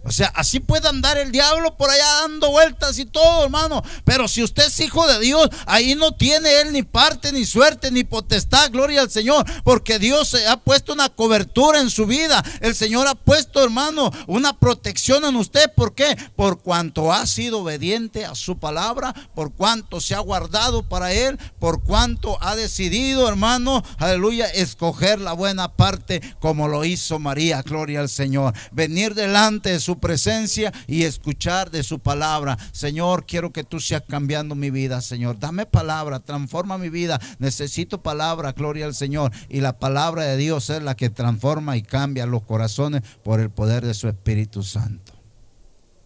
O 0.08 0.12
sea, 0.12 0.32
así 0.36 0.62
puede 0.62 0.88
andar 0.88 1.18
el 1.18 1.34
diablo 1.34 1.76
por 1.76 1.90
allá 1.90 2.06
dando 2.22 2.50
vueltas 2.50 2.98
y 2.98 3.06
todo, 3.06 3.44
hermano. 3.44 3.84
Pero 4.06 4.30
si 4.30 4.42
usted 4.42 4.68
es 4.68 4.80
hijo 4.80 5.06
de 5.06 5.20
Dios, 5.20 5.50
ahí 5.66 5.96
no 5.96 6.14
tiene 6.14 6.62
él 6.62 6.72
ni 6.72 6.82
parte, 6.84 7.34
ni 7.34 7.46
suerte, 7.46 7.92
ni 7.92 8.06
potestad. 8.06 8.72
Gloria 8.72 9.02
al 9.02 9.12
Señor. 9.12 9.46
Porque 9.66 10.00
Dios 10.00 10.34
ha 10.48 10.56
puesto 10.62 10.94
una 10.94 11.10
cobertura 11.10 11.82
en 11.82 11.90
su 11.90 12.06
vida. 12.06 12.42
El 12.62 12.74
Señor 12.74 13.06
ha 13.08 13.16
puesto, 13.16 13.62
hermano, 13.62 14.10
una 14.28 14.58
protección 14.58 15.26
en 15.26 15.36
usted. 15.36 15.74
¿Por 15.76 15.94
qué? 15.94 16.16
Por 16.38 16.62
cuanto 16.62 17.12
ha 17.12 17.28
sido 17.28 17.60
obediente 17.60 18.24
a 18.24 18.34
su 18.34 18.58
palabra. 18.58 19.14
Por 19.36 19.52
cuanto 19.52 20.00
se 20.00 20.16
ha 20.16 20.20
guardado 20.20 20.88
para 20.88 21.12
él. 21.12 21.38
Por 21.60 21.84
cuanto 21.84 22.42
ha 22.42 22.56
decidido, 22.56 23.28
hermano, 23.28 23.84
aleluya, 23.98 24.46
escoger 24.46 25.20
la 25.20 25.34
buena 25.34 25.74
parte 25.74 26.22
como 26.40 26.70
lo 26.70 26.86
hizo 26.86 27.20
María. 27.20 27.62
Gloria 27.62 28.00
al 28.00 28.08
Señor. 28.08 28.54
Venir 28.72 29.14
delante 29.14 29.72
de 29.72 29.82
su 29.82 29.97
presencia 30.00 30.74
y 30.88 31.04
escuchar 31.04 31.72
de 31.72 31.84
su 31.84 32.00
palabra. 32.00 32.58
Señor, 32.72 33.26
quiero 33.26 33.52
que 33.52 33.64
tú 33.64 33.80
seas 33.80 34.04
cambiando 34.08 34.56
mi 34.56 34.70
vida, 34.70 35.02
Señor. 35.02 35.40
Dame 35.40 35.66
palabra, 35.66 36.20
transforma 36.20 36.78
mi 36.78 36.90
vida. 36.90 37.20
Necesito 37.40 38.02
palabra, 38.02 38.54
gloria 38.54 38.86
al 38.86 38.96
Señor. 38.96 39.32
Y 39.50 39.62
la 39.62 39.80
palabra 39.80 40.24
de 40.24 40.38
Dios 40.38 40.70
es 40.70 40.82
la 40.82 40.96
que 40.96 41.10
transforma 41.10 41.78
y 41.78 41.82
cambia 41.82 42.26
los 42.26 42.44
corazones 42.44 43.02
por 43.24 43.40
el 43.40 43.50
poder 43.50 43.86
de 43.86 43.94
su 43.94 44.08
Espíritu 44.08 44.64
Santo. 44.64 45.14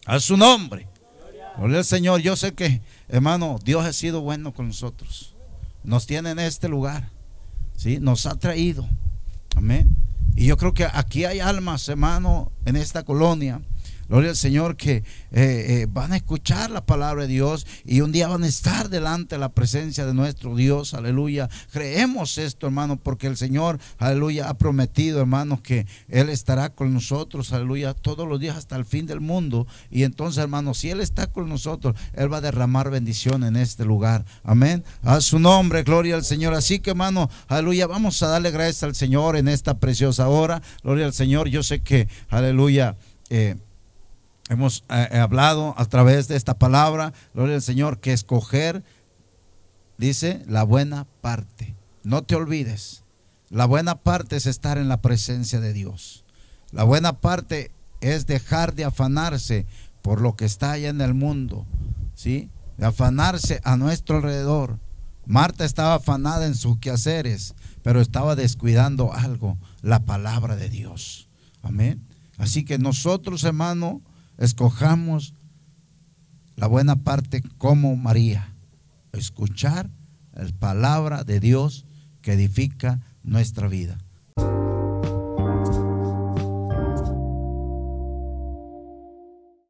A 0.06 0.20
su 0.20 0.36
nombre. 0.36 0.88
Gloria 1.56 1.78
al 1.78 1.84
Señor. 1.84 2.20
Yo 2.20 2.36
sé 2.36 2.52
que, 2.54 2.82
hermano, 3.08 3.58
Dios 3.64 3.84
ha 3.84 3.92
sido 3.92 4.20
bueno 4.20 4.52
con 4.52 4.68
nosotros. 4.68 5.34
Nos 5.84 6.06
tiene 6.06 6.30
en 6.30 6.38
este 6.38 6.68
lugar. 6.68 7.10
¿sí? 7.76 7.98
Nos 8.00 8.26
ha 8.26 8.36
traído. 8.36 8.88
Amén. 9.56 9.96
Y 10.34 10.46
yo 10.46 10.56
creo 10.56 10.72
que 10.72 10.84
aquí 10.84 11.24
hay 11.24 11.40
almas, 11.40 11.88
hermano, 11.88 12.52
en 12.64 12.76
esta 12.76 13.02
colonia 13.02 13.60
Gloria 14.12 14.28
al 14.28 14.36
Señor 14.36 14.76
que 14.76 14.96
eh, 14.96 15.04
eh, 15.32 15.86
van 15.88 16.12
a 16.12 16.16
escuchar 16.16 16.70
la 16.70 16.84
palabra 16.84 17.22
de 17.22 17.28
Dios 17.28 17.66
y 17.82 18.02
un 18.02 18.12
día 18.12 18.28
van 18.28 18.42
a 18.42 18.46
estar 18.46 18.90
delante 18.90 19.36
de 19.36 19.38
la 19.38 19.48
presencia 19.48 20.04
de 20.04 20.12
nuestro 20.12 20.54
Dios. 20.54 20.92
Aleluya. 20.92 21.48
Creemos 21.72 22.36
esto, 22.36 22.66
hermano, 22.66 22.98
porque 22.98 23.26
el 23.26 23.38
Señor, 23.38 23.78
aleluya, 23.96 24.50
ha 24.50 24.58
prometido, 24.58 25.20
hermanos, 25.20 25.62
que 25.62 25.86
Él 26.08 26.28
estará 26.28 26.74
con 26.74 26.92
nosotros, 26.92 27.54
aleluya, 27.54 27.94
todos 27.94 28.28
los 28.28 28.38
días 28.38 28.58
hasta 28.58 28.76
el 28.76 28.84
fin 28.84 29.06
del 29.06 29.22
mundo. 29.22 29.66
Y 29.90 30.02
entonces, 30.02 30.42
hermano, 30.42 30.74
si 30.74 30.90
Él 30.90 31.00
está 31.00 31.28
con 31.28 31.48
nosotros, 31.48 31.96
Él 32.12 32.30
va 32.30 32.36
a 32.36 32.42
derramar 32.42 32.90
bendición 32.90 33.44
en 33.44 33.56
este 33.56 33.86
lugar. 33.86 34.26
Amén. 34.44 34.84
A 35.00 35.22
su 35.22 35.38
nombre, 35.38 35.84
gloria 35.84 36.16
al 36.16 36.24
Señor. 36.26 36.52
Así 36.52 36.80
que, 36.80 36.90
hermano, 36.90 37.30
aleluya, 37.48 37.86
vamos 37.86 38.22
a 38.22 38.26
darle 38.26 38.50
gracias 38.50 38.82
al 38.82 38.94
Señor 38.94 39.38
en 39.38 39.48
esta 39.48 39.78
preciosa 39.78 40.28
hora. 40.28 40.60
Gloria 40.82 41.06
al 41.06 41.14
Señor. 41.14 41.48
Yo 41.48 41.62
sé 41.62 41.80
que, 41.80 42.08
aleluya. 42.28 42.98
Eh, 43.30 43.56
Hemos 44.52 44.84
eh, 44.90 45.16
hablado 45.16 45.74
a 45.78 45.86
través 45.86 46.28
de 46.28 46.36
esta 46.36 46.58
palabra, 46.58 47.14
gloria 47.32 47.54
al 47.54 47.62
Señor, 47.62 48.00
que 48.00 48.12
escoger, 48.12 48.84
dice, 49.96 50.42
la 50.46 50.62
buena 50.62 51.06
parte. 51.22 51.74
No 52.02 52.22
te 52.22 52.34
olvides, 52.34 53.02
la 53.48 53.64
buena 53.64 54.02
parte 54.02 54.36
es 54.36 54.44
estar 54.44 54.76
en 54.76 54.88
la 54.88 55.00
presencia 55.00 55.58
de 55.58 55.72
Dios. 55.72 56.26
La 56.70 56.84
buena 56.84 57.18
parte 57.22 57.70
es 58.02 58.26
dejar 58.26 58.74
de 58.74 58.84
afanarse 58.84 59.64
por 60.02 60.20
lo 60.20 60.36
que 60.36 60.44
está 60.44 60.72
allá 60.72 60.90
en 60.90 61.00
el 61.00 61.14
mundo, 61.14 61.64
¿sí? 62.14 62.50
De 62.76 62.84
afanarse 62.84 63.62
a 63.64 63.78
nuestro 63.78 64.16
alrededor. 64.16 64.78
Marta 65.24 65.64
estaba 65.64 65.94
afanada 65.94 66.44
en 66.44 66.56
sus 66.56 66.78
quehaceres, 66.78 67.54
pero 67.82 68.02
estaba 68.02 68.36
descuidando 68.36 69.14
algo, 69.14 69.56
la 69.80 70.04
palabra 70.04 70.56
de 70.56 70.68
Dios. 70.68 71.30
Amén. 71.62 72.06
Así 72.36 72.66
que 72.66 72.76
nosotros, 72.76 73.44
hermano, 73.44 74.02
escojamos 74.38 75.34
la 76.56 76.66
buena 76.66 76.96
parte 77.02 77.42
como 77.58 77.96
María, 77.96 78.54
escuchar 79.12 79.90
la 80.32 80.50
palabra 80.58 81.24
de 81.24 81.40
Dios 81.40 81.86
que 82.20 82.32
edifica 82.32 83.00
nuestra 83.22 83.68
vida. 83.68 83.98